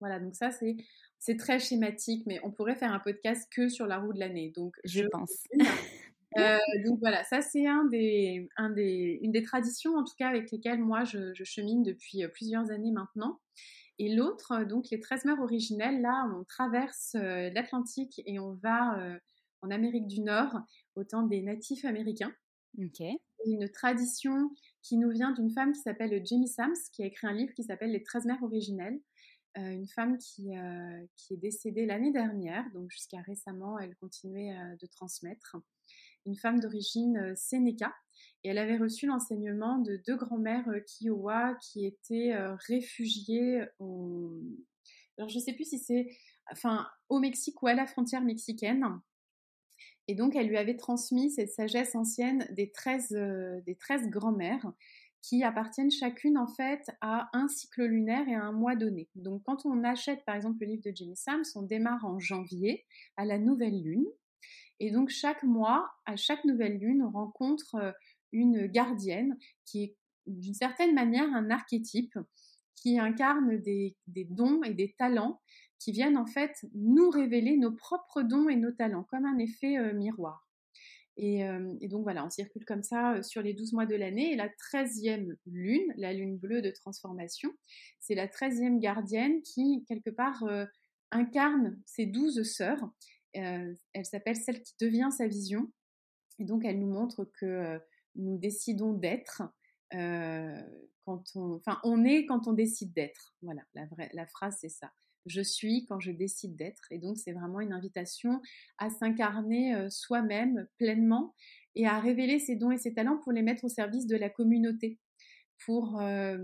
[0.00, 0.76] Voilà, donc ça c'est
[1.18, 4.52] c'est très schématique, mais on pourrait faire un podcast que sur la roue de l'année.
[4.54, 5.44] Donc je, pense.
[6.84, 10.50] donc voilà, ça c'est un des, un des, une des traditions en tout cas avec
[10.50, 13.40] lesquelles moi je, je chemine depuis plusieurs années maintenant.
[13.98, 18.54] Et l'autre, euh, donc les 13 mers originelles, là, on traverse euh, l'Atlantique et on
[18.54, 19.18] va euh,
[19.62, 20.52] en Amérique du Nord,
[20.96, 22.32] au temps des natifs américains.
[23.46, 24.50] Une tradition
[24.82, 27.62] qui nous vient d'une femme qui s'appelle Jamie Sams, qui a écrit un livre qui
[27.62, 28.98] s'appelle Les 13 mers originelles.
[29.56, 30.52] Une femme qui,
[31.16, 35.56] qui est décédée l'année dernière, donc jusqu'à récemment, elle continuait de transmettre.
[36.26, 37.94] Une femme d'origine Sénéca,
[38.44, 44.42] et elle avait reçu l'enseignement de deux grands-mères euh, Kiowa qui étaient euh, réfugiées au...
[45.16, 46.08] Alors je ne sais plus si c'est
[46.50, 48.84] enfin, au Mexique ou à la frontière mexicaine.
[50.06, 54.70] Et donc, elle lui avait transmis cette sagesse ancienne des 13, des 13 grands-mères
[55.24, 59.08] qui appartiennent chacune en fait à un cycle lunaire et à un mois donné.
[59.14, 62.84] Donc quand on achète par exemple le livre de Jenny Sams, on démarre en janvier
[63.16, 64.04] à la nouvelle lune.
[64.80, 67.94] Et donc chaque mois, à chaque nouvelle lune, on rencontre
[68.32, 72.18] une gardienne qui est d'une certaine manière un archétype
[72.74, 73.96] qui incarne des,
[74.28, 75.40] dons et des talents
[75.78, 79.78] qui viennent en fait nous révéler nos propres dons et nos talents, comme un effet
[79.78, 80.46] euh, miroir.
[81.18, 84.32] Euh, et, donc voilà, on circule comme ça euh, sur les 12 mois de l'année.
[84.32, 87.50] Et la 13e lune, la lune bleue de transformation,
[88.00, 90.44] c'est la 13e gardienne qui, quelque part,
[91.10, 92.90] incarne ces 12 sœurs.
[93.32, 95.70] elle s'appelle celle qui devient sa vision.
[96.40, 97.78] Et donc elle nous montre que
[98.16, 99.42] nous décidons d'être
[99.94, 100.62] euh,
[101.04, 103.34] quand on, enfin, on est quand on décide d'être.
[103.42, 104.90] Voilà, la phrase c'est ça.
[105.26, 106.86] Je suis quand je décide d'être.
[106.90, 108.40] Et donc c'est vraiment une invitation
[108.78, 111.34] à s'incarner euh, soi-même pleinement
[111.74, 114.30] et à révéler ses dons et ses talents pour les mettre au service de la
[114.30, 114.98] communauté.
[115.64, 116.36] Pour, euh,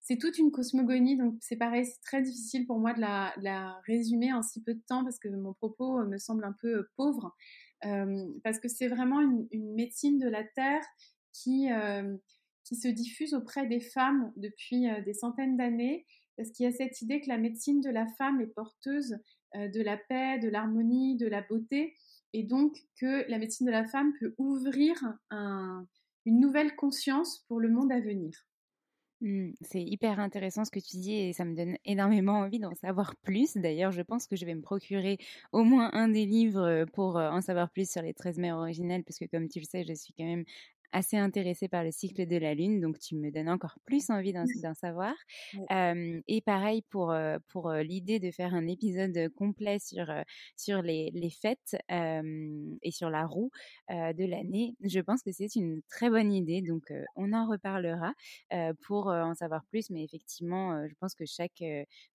[0.00, 4.32] c'est toute une cosmogonie, donc c'est pareil, c'est très difficile pour moi de la, résumer
[4.32, 7.36] en si peu de temps parce que mon propos me semble un peu pauvre,
[8.42, 10.82] parce que c'est vraiment une, médecine de la terre
[11.34, 11.68] qui,
[12.64, 17.00] se diffuse auprès des femmes depuis euh, des centaines d'années, parce qu'il y a cette
[17.02, 19.18] idée que la médecine de la femme est porteuse
[19.56, 21.94] euh, de la paix, de l'harmonie, de la beauté,
[22.32, 24.96] et donc que la médecine de la femme peut ouvrir
[25.30, 28.32] une nouvelle conscience pour le monde à venir.
[29.20, 32.74] Mmh, c'est hyper intéressant ce que tu dis et ça me donne énormément envie d'en
[32.74, 33.56] savoir plus.
[33.56, 35.18] D'ailleurs, je pense que je vais me procurer
[35.52, 39.02] au moins un des livres pour euh, en savoir plus sur les 13 mères originelles,
[39.04, 40.44] parce que comme tu le sais, je suis quand même
[40.94, 44.32] assez intéressée par le cycle de la Lune, donc tu me donnes encore plus envie
[44.32, 45.14] d'en savoir.
[45.70, 47.14] et pareil pour,
[47.48, 50.06] pour l'idée de faire un épisode complet sur,
[50.56, 53.50] sur les, les fêtes et sur la roue
[53.90, 54.76] de l'année.
[54.82, 58.12] Je pense que c'est une très bonne idée, donc on en reparlera
[58.82, 61.62] pour en savoir plus, mais effectivement, je pense que chaque,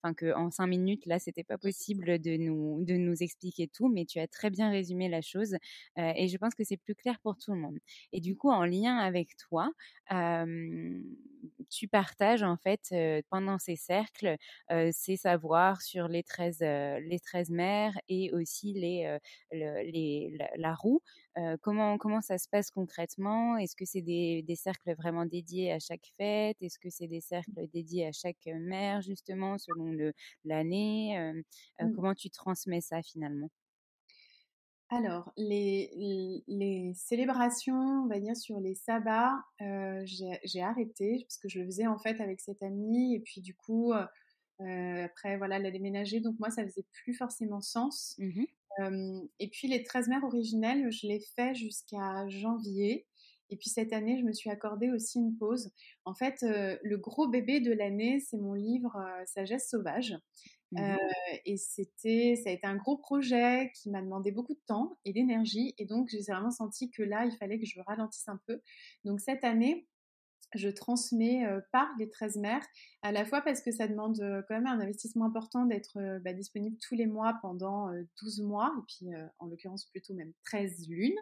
[0.02, 3.88] enfin que en cinq minutes là, c'était pas possible de nous de nous expliquer tout,
[3.88, 5.56] mais tu as très bien résumé la chose
[5.96, 7.78] et je pense que c'est plus clair pour tout le monde.
[8.12, 9.70] Et du coup, en lien avec toi,
[11.68, 12.94] tu partages en fait
[13.30, 14.36] pendant ces cercles
[14.92, 19.18] ces savoirs sur les 13, les 13 mères et aussi les,
[19.52, 21.00] les la, roue.
[21.60, 23.56] comment, comment ça se passe concrètement?
[23.56, 26.56] Est-ce que c'est des, des, cercles vraiment dédiés à chaque fête?
[26.60, 30.12] Est-ce que c'est des cercles dédiés à chaque mère justement selon
[30.44, 31.18] l'année?
[31.80, 31.92] Mmh.
[31.94, 33.50] Comment tu transmets ça finalement?
[34.92, 41.48] Alors, les, les, célébrations, on va dire, sur les sabbats, euh, j'ai arrêté parce que
[41.48, 44.04] je le faisais en fait avec cette amie et puis du coup, euh,
[44.62, 48.16] euh, après, voilà, elle a déménagé, donc moi, ça faisait plus forcément sens.
[48.18, 48.44] Mmh
[49.38, 53.04] et puis, les 13 mères originelles, je l'ai fait jusqu'à janvier.
[53.50, 55.70] Et puis cette année, je me suis accordé aussi une pause.
[56.06, 60.16] En fait, le gros bébé de l'année, c'est mon livre Sagesse sauvage.
[60.72, 60.96] Mmh
[61.46, 65.12] et c'était, ça a été un gros projet qui m'a demandé beaucoup de temps et
[65.12, 65.74] d'énergie.
[65.78, 68.60] Et donc, j'ai vraiment senti que là, il fallait que je ralentisse un peu.
[69.04, 69.88] Donc, cette année,
[70.54, 72.66] je transmets par les 13 mères,
[73.02, 76.76] à la fois parce que ça demande quand même un investissement important d'être bah, disponible
[76.86, 81.18] tous les mois pendant 12 mois, et puis en l'occurrence plutôt même 13 lunes.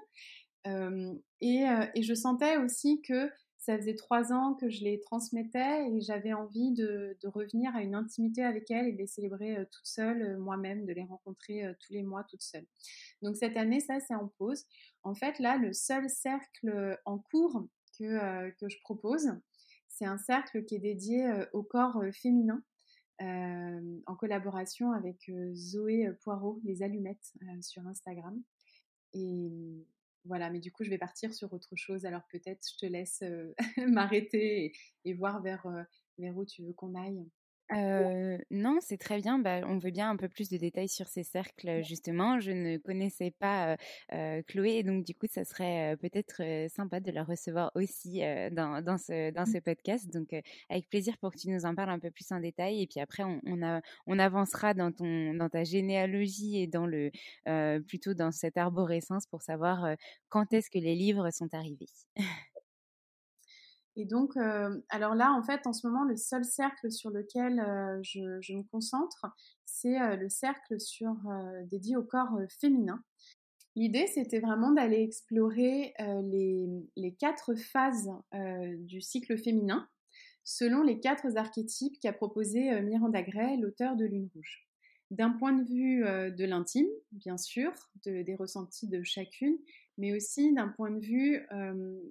[0.65, 3.31] Et, je sentais aussi que
[3.69, 7.95] ça faisait trois ans que je les transmettais et j'avais envie de, revenir à une
[7.95, 11.67] intimité avec elles et de les célébrer euh, toute seule, euh, moi-même, de les rencontrer
[11.67, 12.65] euh, tous les mois toute seule.
[13.21, 14.65] Donc cette année, ça, c'est en pause.
[15.03, 19.29] En fait, là, le seul cercle en cours que, que je propose,
[19.87, 22.63] c'est un cercle qui est dédié au corps féminin.
[23.21, 28.43] en collaboration avec Zoé Poirot, les allumettes sur Instagram.
[30.29, 32.05] Voilà, mais du coup, je vais partir sur autre chose.
[32.05, 33.53] Alors peut-être je te laisse euh,
[33.89, 34.73] m'arrêter
[35.05, 35.83] et, voir vers, euh,
[36.19, 37.27] vers où tu veux qu'on aille.
[37.73, 39.39] Euh, non, c'est très bien.
[39.39, 42.41] Bah, on veut bien un peu plus de détails sur ces cercles, justement.
[42.41, 43.77] Je ne connaissais pas
[44.13, 48.21] euh, Chloé, et donc du coup, ça serait peut-être sympa de la recevoir aussi
[48.53, 49.53] dans, dans, ce, dans mmh.
[49.53, 50.13] ce podcast.
[50.13, 50.35] Donc,
[50.69, 52.83] avec plaisir pour que tu nous en parles un peu plus en détail.
[52.83, 56.87] Et puis après, on, on, a, on avancera dans, ton, dans ta généalogie et dans
[56.87, 57.11] le,
[57.87, 59.95] plutôt dans cette arborescence pour savoir
[60.29, 61.89] quand est-ce que les livres sont arrivés.
[63.99, 67.59] Et donc, euh, alors là, en fait, en ce moment, le seul cercle sur lequel
[67.59, 69.27] euh, je, me concentre,
[69.65, 71.17] c'est euh, le cercle sur,
[71.65, 73.03] dédié au corps féminin.
[73.75, 78.11] L'idée, c'était vraiment d'aller explorer les, quatre phases
[78.79, 79.89] du cycle féminin
[80.43, 84.67] selon les quatre archétypes qu'a proposé Miranda Gray, l'auteur de Lune Rouge.
[85.11, 87.73] d'un point de vue de l'intime, bien sûr,
[88.05, 89.59] des ressentis de chacune,
[89.99, 91.47] mais aussi d'un point de vue,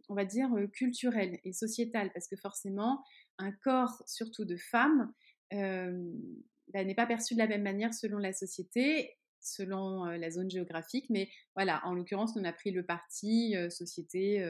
[0.10, 3.04] on va dire, culturel et sociétal, parce que forcément,
[3.40, 5.12] un corps, surtout de femme,
[5.52, 11.10] bah, n'est pas perçu de la même manière selon la société selon la zone géographique.
[11.10, 14.46] Mais voilà, en l'occurrence, on a pris le parti société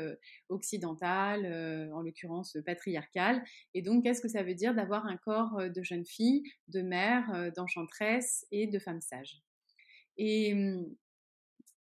[0.49, 1.45] occidentale,
[1.93, 3.43] en l'occurrence patriarcale.
[3.75, 7.51] Et donc, qu'est-ce que ça veut dire d'avoir un corps de jeune fille, de mère,
[7.55, 9.43] d'enchanteresse et de femme sage?
[10.17, 10.55] Et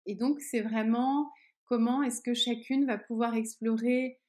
[0.07, 1.31] donc, c'est vraiment
[1.67, 4.19] comment est-ce que chacune va pouvoir explorer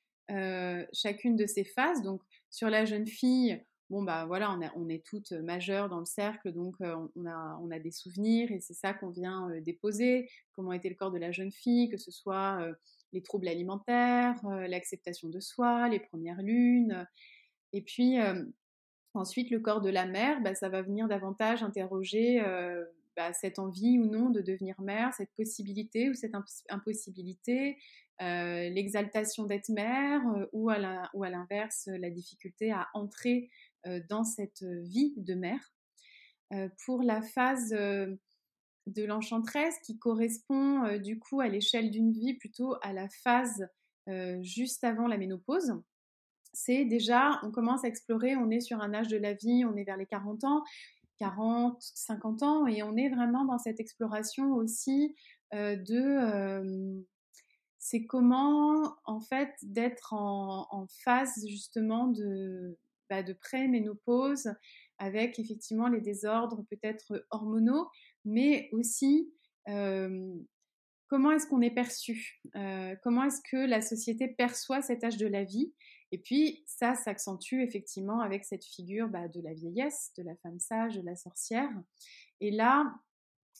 [0.93, 2.03] chacune de ces phases.
[2.03, 2.21] Donc,
[2.51, 6.77] sur la jeune fille, bon bah voilà, on, est toutes majeures dans le cercle, donc
[6.81, 10.29] on, a, des souvenirs et c'est ça qu'on vient déposer.
[10.53, 12.61] Comment était le corps de la jeune fille, que ce soit
[13.13, 14.37] les troubles alimentaires,
[14.69, 17.07] l'acceptation de soi, les premières lunes.
[17.73, 18.17] Et puis
[19.15, 22.43] ensuite, le corps de la mère, bah, ça va venir davantage interroger
[23.19, 26.35] bah, cette envie ou non de devenir mère, cette possibilité ou cette
[26.69, 27.77] impossibilité,
[28.21, 33.51] l'exaltation d'être mère ou à l'inverse la difficulté à entrer
[33.87, 35.73] euh, dans cette vie de mère.
[36.53, 38.15] Euh, pour la phase euh,
[38.87, 43.69] de l'enchanteresse qui correspond du coup à l'échelle d'une vie plutôt à la phase
[44.41, 45.75] juste avant la ménopause,
[46.55, 49.77] c'est déjà, on commence à explorer, on est sur un âge de la vie, on
[49.77, 50.65] est vers les 40 ans,
[51.19, 55.15] 40, 50 ans, et on est vraiment dans cette exploration aussi
[55.53, 57.05] de
[57.79, 62.79] c'est comment en fait d'être en, phase justement de,
[63.09, 64.53] bah, de pré-ménopause
[64.99, 67.89] avec effectivement les désordres peut-être hormonaux,
[68.25, 69.33] mais aussi
[71.09, 72.43] comment est-ce qu'on est perçu,
[73.03, 75.73] comment est-ce que la société perçoit cet âge de la vie.
[76.11, 80.59] Et puis ça s'accentue effectivement avec cette figure bah, de la vieillesse, de la femme
[80.59, 81.71] sage, de la sorcière.
[82.41, 82.95] Et là,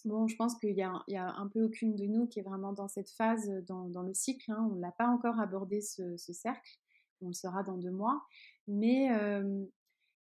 [0.05, 2.89] bon, je pense qu'il y, a un peu aucune de nous qui est vraiment dans
[2.89, 4.51] cette phase dans, le cycle.
[4.51, 4.69] Hein.
[4.71, 6.79] On ne l'a pas encore abordé ce, ce cercle.
[7.21, 8.25] On le sera dans deux mois.
[8.67, 9.09] Mais,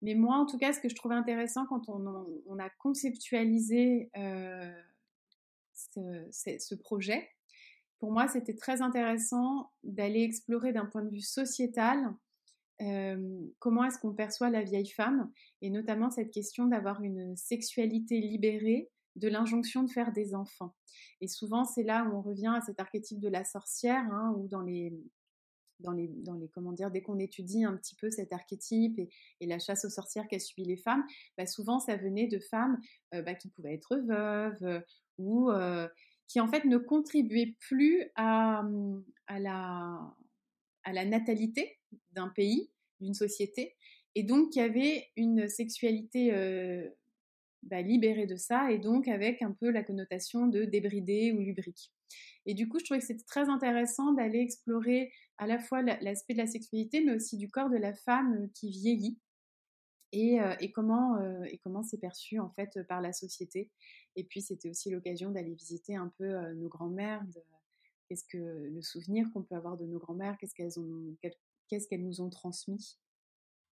[0.02, 4.10] mais moi, en tout cas, ce que je trouvais intéressant quand on, a conceptualisé
[5.74, 7.28] ce, projet,
[8.00, 12.14] pour moi, c'était très intéressant d'aller explorer d'un point de vue sociétal
[13.58, 18.90] comment est-ce qu'on perçoit la vieille femme, et notamment cette question d'avoir une sexualité libérée
[19.16, 20.74] de l'injonction de faire des enfants.
[21.20, 24.48] Et souvent, c'est là où on revient à cet archétype de la sorcière, hein, ou
[24.48, 24.94] dans les,
[25.80, 29.46] dans les, dans les comment dire, dès qu'on étudie un petit peu cet archétype et,
[29.46, 31.04] la chasse aux sorcières qu'a subi les femmes,
[31.36, 32.78] bah souvent ça venait de femmes
[33.14, 34.80] euh, bah, qui pouvaient être veuves euh,
[35.18, 35.88] ou euh,
[36.30, 38.62] qui en fait ne contribuaient plus à,
[39.28, 40.14] la,
[40.86, 41.76] natalité
[42.12, 43.74] d'un pays, d'une société,
[44.14, 46.30] et donc qui avaient une sexualité
[47.64, 51.92] bah, libérée de ça, et donc avec un peu la connotation de débridée ou lubrique.
[52.46, 56.34] Et du coup, je trouvais que c'était très intéressant d'aller explorer à la fois l'aspect
[56.34, 59.18] de la sexualité, mais aussi du corps de la femme euh, qui vieillit
[60.12, 63.70] et, euh, et comment euh, et comment c'est perçu en fait par la société.
[64.16, 67.24] Et puis c'était aussi l'occasion d'aller visiter un peu nos grands-mères,
[68.08, 71.16] qu'est-ce que le souvenir qu'on peut avoir de nos grands-mères, qu'est-ce qu'elles ont,
[71.68, 72.98] qu'est-ce qu'elles nous ont transmis.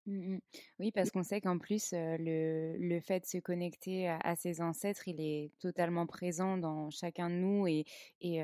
[0.09, 0.39] Mmh
[0.79, 5.09] oui, parce qu'on sait qu'en plus, le, le, fait de se connecter à, ses ancêtres,
[5.09, 7.83] il est totalement présent dans chacun de nous et,
[8.21, 8.41] et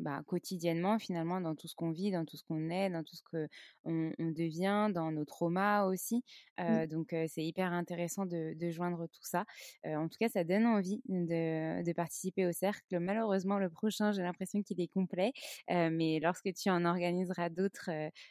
[0.00, 3.16] bah, quotidiennement, finalement, dans tout ce qu'on vit, dans tout ce qu'on est, dans tout
[3.16, 6.22] ce qu'on on devient, dans nos traumas aussi.
[6.58, 6.86] Mmh.
[6.88, 9.46] Donc, c'est hyper intéressant de, de, joindre tout ça.
[9.86, 12.98] en tout cas, ça donne envie de, de, participer au cercle.
[12.98, 15.32] Malheureusement, le prochain, j'ai l'impression qu'il est complet.
[15.68, 17.90] mais lorsque tu en organiseras d'autres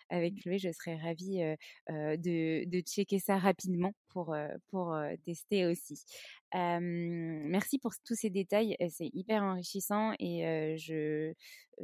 [0.09, 1.39] avec lui, je serai ravie
[1.89, 4.35] de de checker ça rapidement pour,
[4.71, 6.03] pour tester aussi.
[6.53, 11.33] Merci pour tous ces détails, c'est hyper enrichissant et je,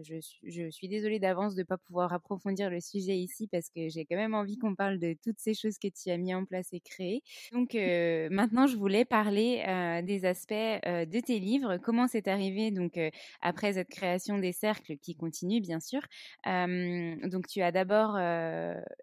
[0.01, 3.89] je, je, suis désolée d'avance de ne pas pouvoir approfondir le sujet ici parce que
[3.89, 6.45] j'ai quand même envie qu'on parle de toutes ces choses que tu as mis en
[6.45, 7.21] place et créées.
[7.51, 7.73] Donc
[8.31, 9.63] maintenant, je voulais parler
[10.03, 11.77] des aspects de tes livres.
[11.77, 12.99] Comment c'est arrivé donc
[13.41, 16.01] après cette création des cercles qui continue bien sûr.
[16.45, 18.17] donc tu as d'abord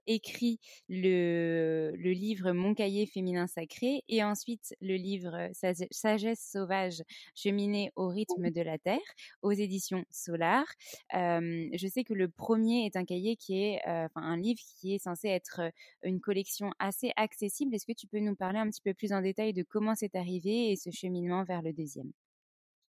[0.06, 7.02] écrit le, le livre Mon cahier féminin sacré et ensuite le livre Sagesse sauvage
[7.34, 8.98] cheminée au rythme de la terre
[9.42, 10.64] aux éditions Solar.
[11.12, 14.98] je sais que le premier est un cahier qui est, enfin un livre qui est
[14.98, 15.60] censé être
[16.02, 17.74] une collection assez accessible.
[17.74, 20.14] Est-ce que tu peux nous parler un petit peu plus en détail de comment c'est
[20.14, 22.12] arrivé et ce cheminement vers le deuxième?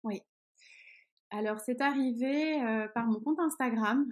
[0.03, 0.21] Oui.
[1.33, 2.59] Alors, c'est arrivé
[2.93, 4.05] par mon compte Instagram,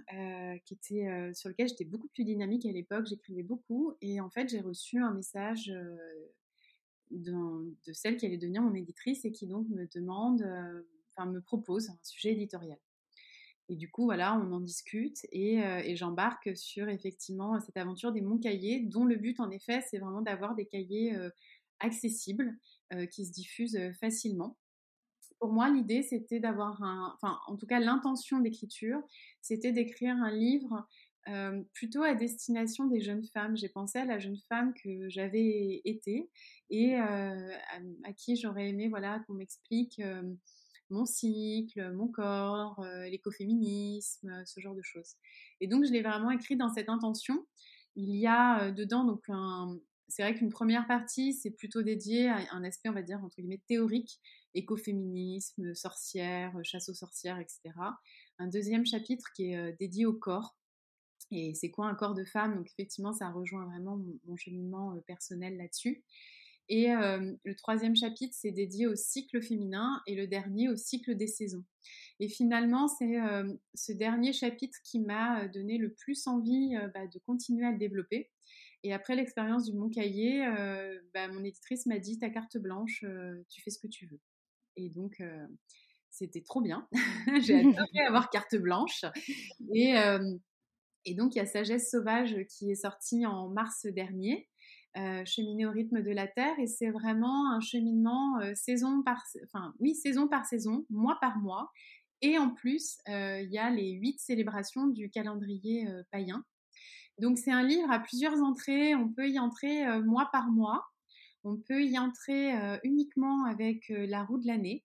[0.64, 3.06] qui était sur lequel j'étais beaucoup plus dynamique à l'époque.
[3.06, 5.70] J'écrivais beaucoup et en fait, j'ai reçu un message
[7.10, 10.42] de, celle qui allait devenir mon éditrice et qui donc me demande,
[11.14, 12.78] enfin me propose un sujet éditorial.
[13.68, 18.20] Et du coup, voilà, on en discute et, et j'embarque sur effectivement cette aventure des
[18.20, 21.16] Monts Cahiers, dont le but en effet, c'est vraiment d'avoir des cahiers
[21.78, 22.58] accessibles
[23.12, 24.56] qui se diffusent facilement
[25.40, 29.00] pour moi, l'idée, c'était d'avoir un, enfin, en tout cas, l'intention d'écriture,
[29.40, 30.86] c'était d'écrire un livre
[31.28, 33.56] euh, plutôt à destination des jeunes femmes.
[33.56, 36.30] J'ai pensé à la jeune femme que j'avais été
[36.70, 37.56] et euh,
[38.04, 40.22] à, qui j'aurais aimé, voilà, qu'on m'explique euh,
[40.88, 45.14] mon cycle, mon corps, l'écoféminisme, ce genre de choses.
[45.60, 47.46] Et donc, je l'ai vraiment écrit dans cette intention.
[47.94, 49.24] Il y a dedans donc
[50.08, 53.36] c'est vrai qu'une première partie, c'est plutôt dédié à un aspect, on va dire, entre
[53.36, 54.18] guillemets, théorique,
[54.54, 57.60] écoféminisme, sorcière, chasse aux sorcières, etc.
[58.40, 60.56] Un deuxième chapitre qui est dédié au corps.
[61.30, 62.56] Et c'est quoi un corps de femme?
[62.56, 66.02] Donc effectivement, ça rejoint vraiment mon, cheminement euh, personnel là-dessus.
[66.68, 71.16] Et euh, le troisième chapitre, c'est dédié au cycle féminin et le dernier au cycle
[71.16, 71.64] des saisons.
[72.20, 73.16] Et finalement, c'est
[73.74, 78.30] ce dernier chapitre qui m'a donné le plus envie bah, de continuer à le développer.
[78.82, 83.04] Et après l'expérience du Mont Cahier, euh, bah, mon éditrice m'a dit ta carte blanche,
[83.04, 84.20] euh, tu fais ce que tu veux.
[84.76, 85.46] Et donc euh,
[86.08, 86.88] c'était trop bien.
[87.42, 89.04] J'ai adoré avoir carte blanche.
[89.74, 89.94] Et,
[91.04, 94.48] et donc il y a Sagesse sauvage qui est sorti en mars dernier.
[95.24, 99.94] cheminer au rythme de la terre et c'est vraiment un cheminement saison par enfin oui
[99.94, 101.70] saison par saison mois par mois
[102.22, 106.44] et en plus il y a les huit célébrations du calendrier païen
[107.20, 108.94] donc c'est un livre à plusieurs entrées.
[108.94, 110.86] On peut y entrer euh, mois par mois.
[111.44, 114.84] On peut y entrer euh, uniquement avec euh, la roue de l'année.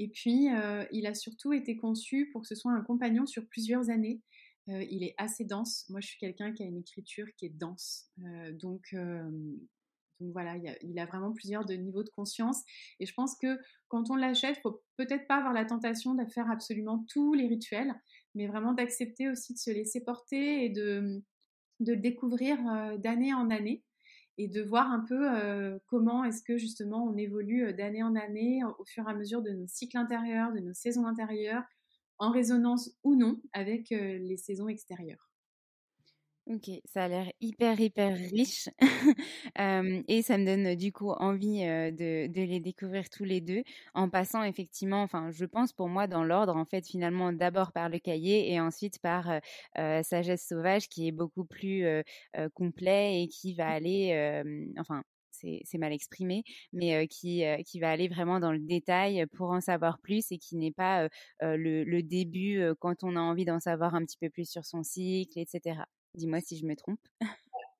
[0.00, 0.46] Et puis,
[0.92, 4.20] il a surtout été conçu pour que ce soit un compagnon sur plusieurs années.
[4.68, 5.86] Il est assez dense.
[5.88, 8.10] Moi, je suis quelqu'un qui a une écriture qui est dense.
[8.52, 8.94] donc,
[10.20, 12.62] voilà, il, a, vraiment plusieurs niveaux de conscience.
[13.00, 13.58] Et je pense que
[13.88, 17.46] quand on l'achète, il faut peut-être pas avoir la tentation de faire absolument tous les
[17.46, 17.94] rituels,
[18.34, 21.22] mais vraiment d'accepter aussi de se laisser porter et de,
[21.80, 23.84] de découvrir euh, d'année en année
[24.36, 28.14] et de voir un peu euh, comment est-ce que justement on évolue euh, d'année en
[28.14, 31.64] année au fur et à mesure de nos cycles intérieurs, de nos saisons intérieures,
[32.18, 35.28] en résonance ou non avec les saisons extérieures.
[36.50, 38.70] Ok, ça a l'air hyper, hyper riche.
[40.08, 43.62] et ça me donne du coup envie de, de, les découvrir tous les deux
[43.92, 47.90] en passant effectivement, enfin, je pense pour moi dans l'ordre, en fait, finalement, d'abord par
[47.90, 49.30] le cahier et ensuite par
[49.76, 51.84] Sagesse sauvage qui est beaucoup plus
[52.54, 53.76] complet et qui va mmh.
[53.76, 54.42] aller,
[54.78, 55.02] enfin,
[55.40, 59.98] c'est mal exprimé, mais qui, qui va aller vraiment dans le détail pour en savoir
[60.00, 61.08] plus et qui n'est pas
[61.40, 64.82] le, le, début quand on a envie d'en savoir un petit peu plus sur son
[64.82, 65.80] cycle, etc.
[66.14, 67.00] Dis-moi si je me trompe.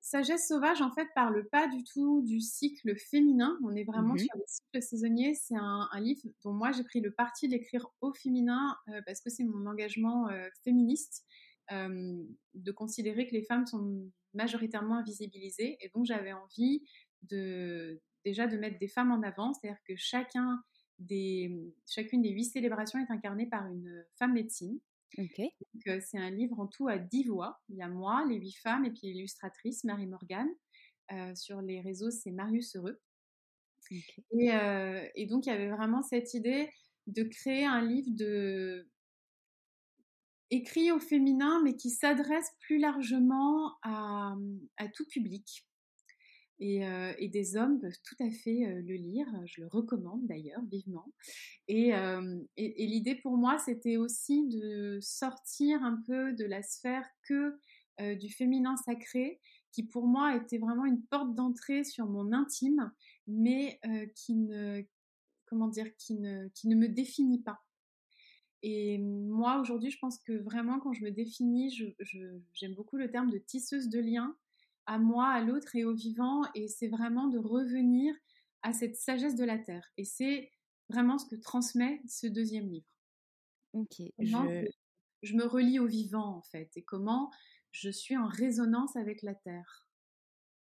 [0.01, 3.59] Sagesse sauvage, en fait, parle pas du tout du cycle féminin.
[3.63, 5.35] On est vraiment mmh sur le cycle saisonnier.
[5.35, 9.29] C'est un, livre dont moi j'ai pris le parti d'écrire au féminin euh, parce que
[9.29, 11.25] c'est mon engagement euh, féministe
[11.71, 15.77] euh, de considérer que les femmes sont majoritairement invisibilisées.
[15.81, 16.81] Et donc j'avais envie
[17.23, 20.61] de déjà de mettre des femmes en avant, c'est-à-dire que chacun
[20.99, 24.79] des, chacune des huit célébrations est incarnée par une femme médecine.
[25.17, 27.59] Euh, c'est un livre en tout à 10 voix.
[27.69, 30.47] Il y a moi, les huit femmes et puis l'illustratrice Marie Morgan.
[31.11, 33.01] Euh, sur les réseaux, c'est Marius Heureux.
[33.91, 36.69] Euh, et, donc, il y avait vraiment cette idée
[37.07, 38.87] de créer un livre de
[40.51, 44.35] écrit au féminin, mais qui s'adresse plus largement à
[44.93, 45.65] tout public.
[46.61, 49.27] Euh, et, des hommes peuvent tout à fait euh, le lire.
[49.45, 51.05] Je le recommande d'ailleurs vivement.
[51.69, 57.57] Euh, et, l'idée pour moi, c'était aussi de sortir un peu de la sphère que
[58.15, 59.41] du féminin sacré,
[59.73, 62.93] qui pour moi était vraiment une porte d'entrée sur mon intime,
[63.27, 63.77] mais
[64.15, 64.83] qui ne,
[65.47, 67.59] comment dire, qui ne, qui ne me définit pas.
[68.63, 71.93] Et moi, aujourd'hui, je pense que vraiment, quand je me définis,
[72.53, 74.33] j'aime beaucoup le terme de tisseuse de liens
[74.85, 76.43] à moi, à l'autre et au vivant.
[76.55, 78.15] Et c'est vraiment de revenir
[78.61, 79.87] à cette sagesse de la terre.
[79.97, 80.51] Et c'est
[80.89, 82.91] vraiment ce que transmet ce deuxième livre.
[83.73, 84.01] Ok.
[84.17, 84.67] Je...
[85.21, 87.31] je me relie au vivant en fait et comment
[87.71, 89.87] je suis en résonance avec la terre.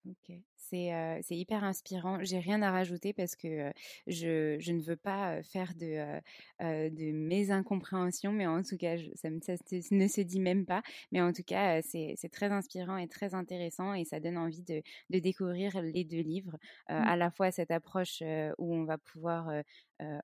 [0.06, 0.36] Ok,
[0.70, 2.20] c'est hyper inspirant.
[2.22, 3.72] J'ai rien à rajouter parce que
[4.08, 6.20] je, je, ne veux pas faire de,
[6.62, 10.82] de mes incompréhensions, mais en tout cas, ça, ne se dit même pas.
[11.12, 14.82] Mais en tout cas, c'est très inspirant et très intéressant et ça donne envie de,
[15.10, 16.58] de découvrir les deux livres,
[16.90, 16.94] mmh.
[16.94, 18.22] à la fois cette approche
[18.58, 19.50] où on va pouvoir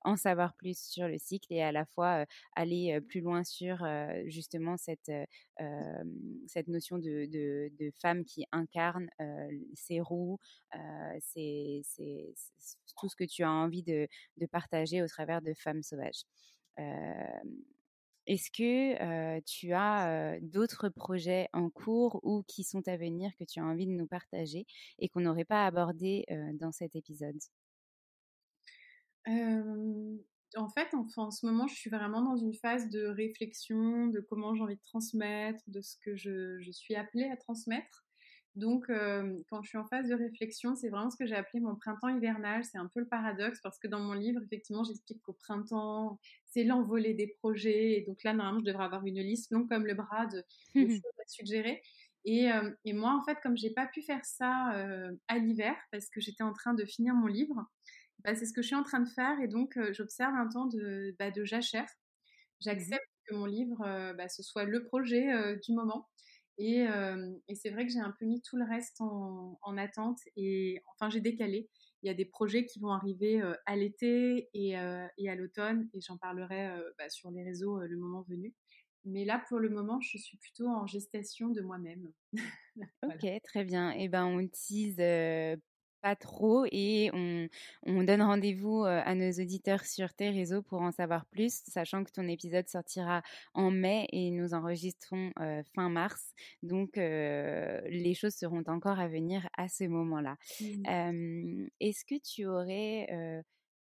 [0.04, 2.26] en savoir plus sur le cycle et à la fois
[2.56, 3.86] aller plus loin sur
[4.26, 5.12] justement cette,
[6.48, 9.10] cette notion de, de, femme qui incarne
[9.74, 10.29] ses roues,
[11.20, 11.82] c'est
[12.98, 14.08] tout ce que tu as envie de,
[14.52, 16.24] partager au travers de Femmes sauvages.
[18.28, 23.60] Est-ce que tu as d'autres projets en cours ou qui sont à venir que tu
[23.60, 24.66] as envie de nous partager
[25.00, 27.40] et qu'on n'aurait pas abordé dans cet épisode?
[30.56, 34.56] En fait, en, ce moment, je suis vraiment dans une phase de réflexion de comment
[34.56, 38.06] j'ai envie de transmettre, de ce que je, je suis appelée à transmettre.
[38.56, 41.62] Donc, euh, quand je suis en phase de réflexion, c'est vraiment ce que j'ai appelé
[41.62, 42.64] mon printemps hivernal.
[42.64, 46.64] C'est un peu le paradoxe parce que dans mon livre, effectivement, j'explique qu'au printemps, c'est
[46.64, 47.98] l'envolée des projets.
[47.98, 50.44] Et donc là, normalement, je devrais avoir une liste longue comme le bras de,
[50.76, 51.82] choses à suggérer.
[52.26, 55.76] Et, euh, et, moi, en fait, comme j'ai pas pu faire ça euh, à l'hiver
[55.92, 57.66] parce que j'étais en train de finir mon livre,
[58.26, 59.40] bah, c'est ce que je suis en train de faire.
[59.40, 61.84] Et donc, j'observe un temps de, bah, de jachère.
[61.84, 61.86] Mmh
[62.62, 63.78] J'accepte que mon livre,
[64.18, 66.10] bah, ce soit le projet du moment.
[66.62, 66.86] Et,
[67.48, 70.82] et c'est vrai que j'ai un peu mis tout le reste en, en attente et
[70.88, 71.70] enfin j'ai décalé.
[72.04, 74.72] Il y a des projets qui vont arriver à l'été et,
[75.18, 78.54] et, à l'automne et j'en parlerai bah, sur les réseaux le moment venu.
[79.06, 82.12] Mais là, pour le moment, je suis plutôt en gestation de moi-même.
[83.04, 83.92] Ok, très bien.
[83.92, 84.98] Et eh ben, on tease
[86.02, 87.48] pas trop et on,
[87.84, 92.12] on donne rendez-vous à nos auditeurs sur tes réseaux pour en savoir plus, sachant que
[92.12, 93.22] ton épisode sortira
[93.54, 95.32] en mai et nous enregistrons
[95.76, 96.34] fin mars.
[96.64, 100.38] Donc, les choses seront encore à venir à ce moment-là.
[100.62, 101.68] Mmh.
[101.80, 103.08] Est-ce que tu aurais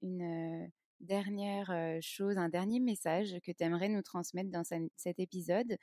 [0.02, 0.70] une
[1.00, 5.78] dernière chose, un dernier message que tu aimerais nous transmettre dans cet épisode.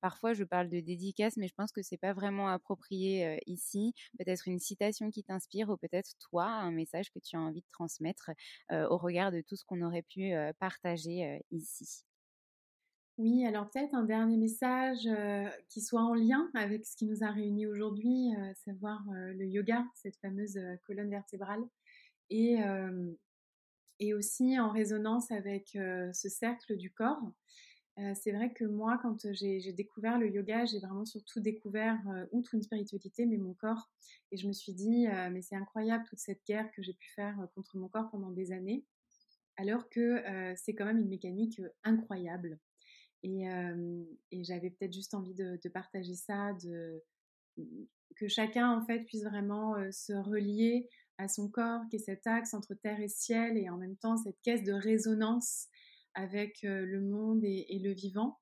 [0.00, 3.92] parfois, je parle de dédicace, mais je pense que c'est pas vraiment approprié ici.
[4.18, 7.70] Peut-être une citation qui t'inspire ou peut-être toi, un message que tu as envie de
[7.72, 8.30] transmettre
[8.70, 12.04] au regard de tout ce qu'on aurait pu partager ici.
[13.18, 15.06] Oui, alors peut-être un dernier message
[15.68, 18.30] qui soit en lien avec ce qui nous a réunis aujourd'hui,
[18.64, 21.62] savoir le yoga, cette fameuse colonne vertébrale.
[22.30, 22.56] Et
[24.00, 27.22] et aussi en résonance avec ce cercle du corps.
[28.14, 32.00] c'est vrai que moi, quand j'ai découvert le yoga, j'ai vraiment surtout découvert,
[32.32, 33.90] outre une spiritualité, mais mon corps.
[34.32, 37.36] Et je me suis dit, mais c'est incroyable toute cette guerre que j'ai pu faire
[37.54, 38.84] contre mon corps pendant des années,
[39.58, 40.22] alors que
[40.56, 42.58] c'est quand même une mécanique incroyable.
[43.22, 43.44] Et,
[44.32, 47.02] j'avais peut-être juste envie de, de, partager ça, de,
[48.16, 50.88] que chacun en fait puisse vraiment se relier
[51.20, 54.16] à son corps, qui est cet axe entre terre et ciel, et en même temps
[54.16, 55.68] cette caisse de résonance
[56.14, 58.40] avec euh, le monde et, le vivant,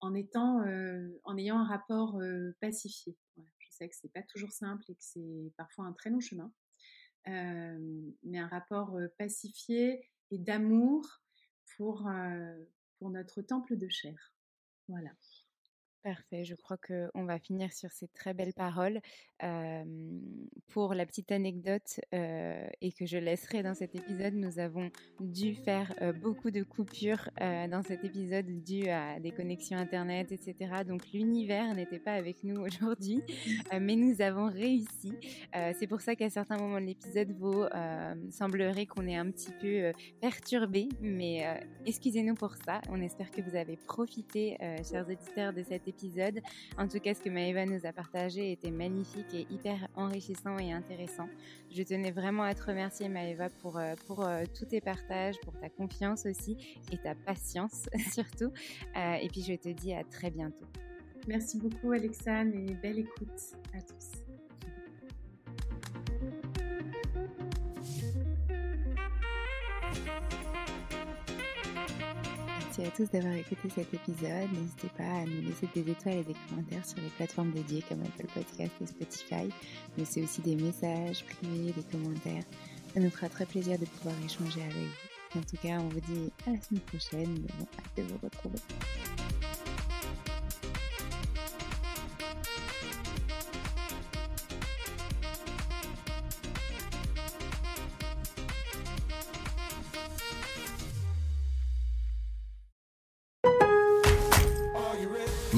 [0.00, 3.16] en étant, euh, en ayant un rapport euh, pacifié.
[3.36, 6.52] Je sais que c'est pas toujours simple et que c'est parfois un très long chemin,
[7.26, 11.06] mais un rapport pacifié et d'amour
[11.76, 12.08] pour,
[12.98, 14.34] pour notre temple de chair.
[14.88, 15.10] Voilà.
[16.04, 19.00] Parfait, je crois qu'on va finir sur ces très belles paroles.
[20.68, 25.94] pour la petite anecdote et que je laisserai dans cet épisode, nous avons dû faire
[26.20, 30.82] beaucoup de coupures dans cet épisode dû à des connexions Internet, etc.
[30.86, 33.22] Donc l'univers n'était pas avec nous aujourd'hui,
[33.80, 35.14] mais nous avons réussi.
[35.54, 37.64] C'est pour ça qu'à certains moments de l'épisode, vous
[38.30, 41.46] semblerait qu'on est un petit peu perturbé, mais
[41.86, 42.82] excusez-nous pour ça.
[42.90, 45.93] On espère que vous avez profité, chers auditeurs, de cet épisode
[46.78, 50.72] En tout cas, ce que Maëva nous a partagé était magnifique et hyper enrichissant et
[50.72, 51.28] intéressant.
[51.70, 55.58] Je tenais vraiment à te remercier Maëva pour, euh, pour euh, tous tes partages, pour
[55.58, 56.56] ta confiance aussi
[56.92, 58.52] et ta patience surtout.
[58.96, 60.66] Euh, et puis je te dis à très bientôt.
[61.26, 64.23] Merci beaucoup Alexane et belle écoute à tous.
[72.76, 74.50] Merci à tous d'avoir écouté cet épisode.
[74.52, 78.02] N'hésitez pas à nous laisser des étoiles et des commentaires sur les plateformes dédiées comme
[78.02, 79.48] Apple Podcast et Spotify,
[79.96, 82.42] mais c'est aussi des messages privés, des commentaires.
[82.92, 85.38] Ça nous fera très plaisir de pouvoir échanger avec vous.
[85.38, 87.34] En tout cas, on vous dit à la semaine prochaine.
[87.34, 88.58] Bon, hâte de vous retrouver.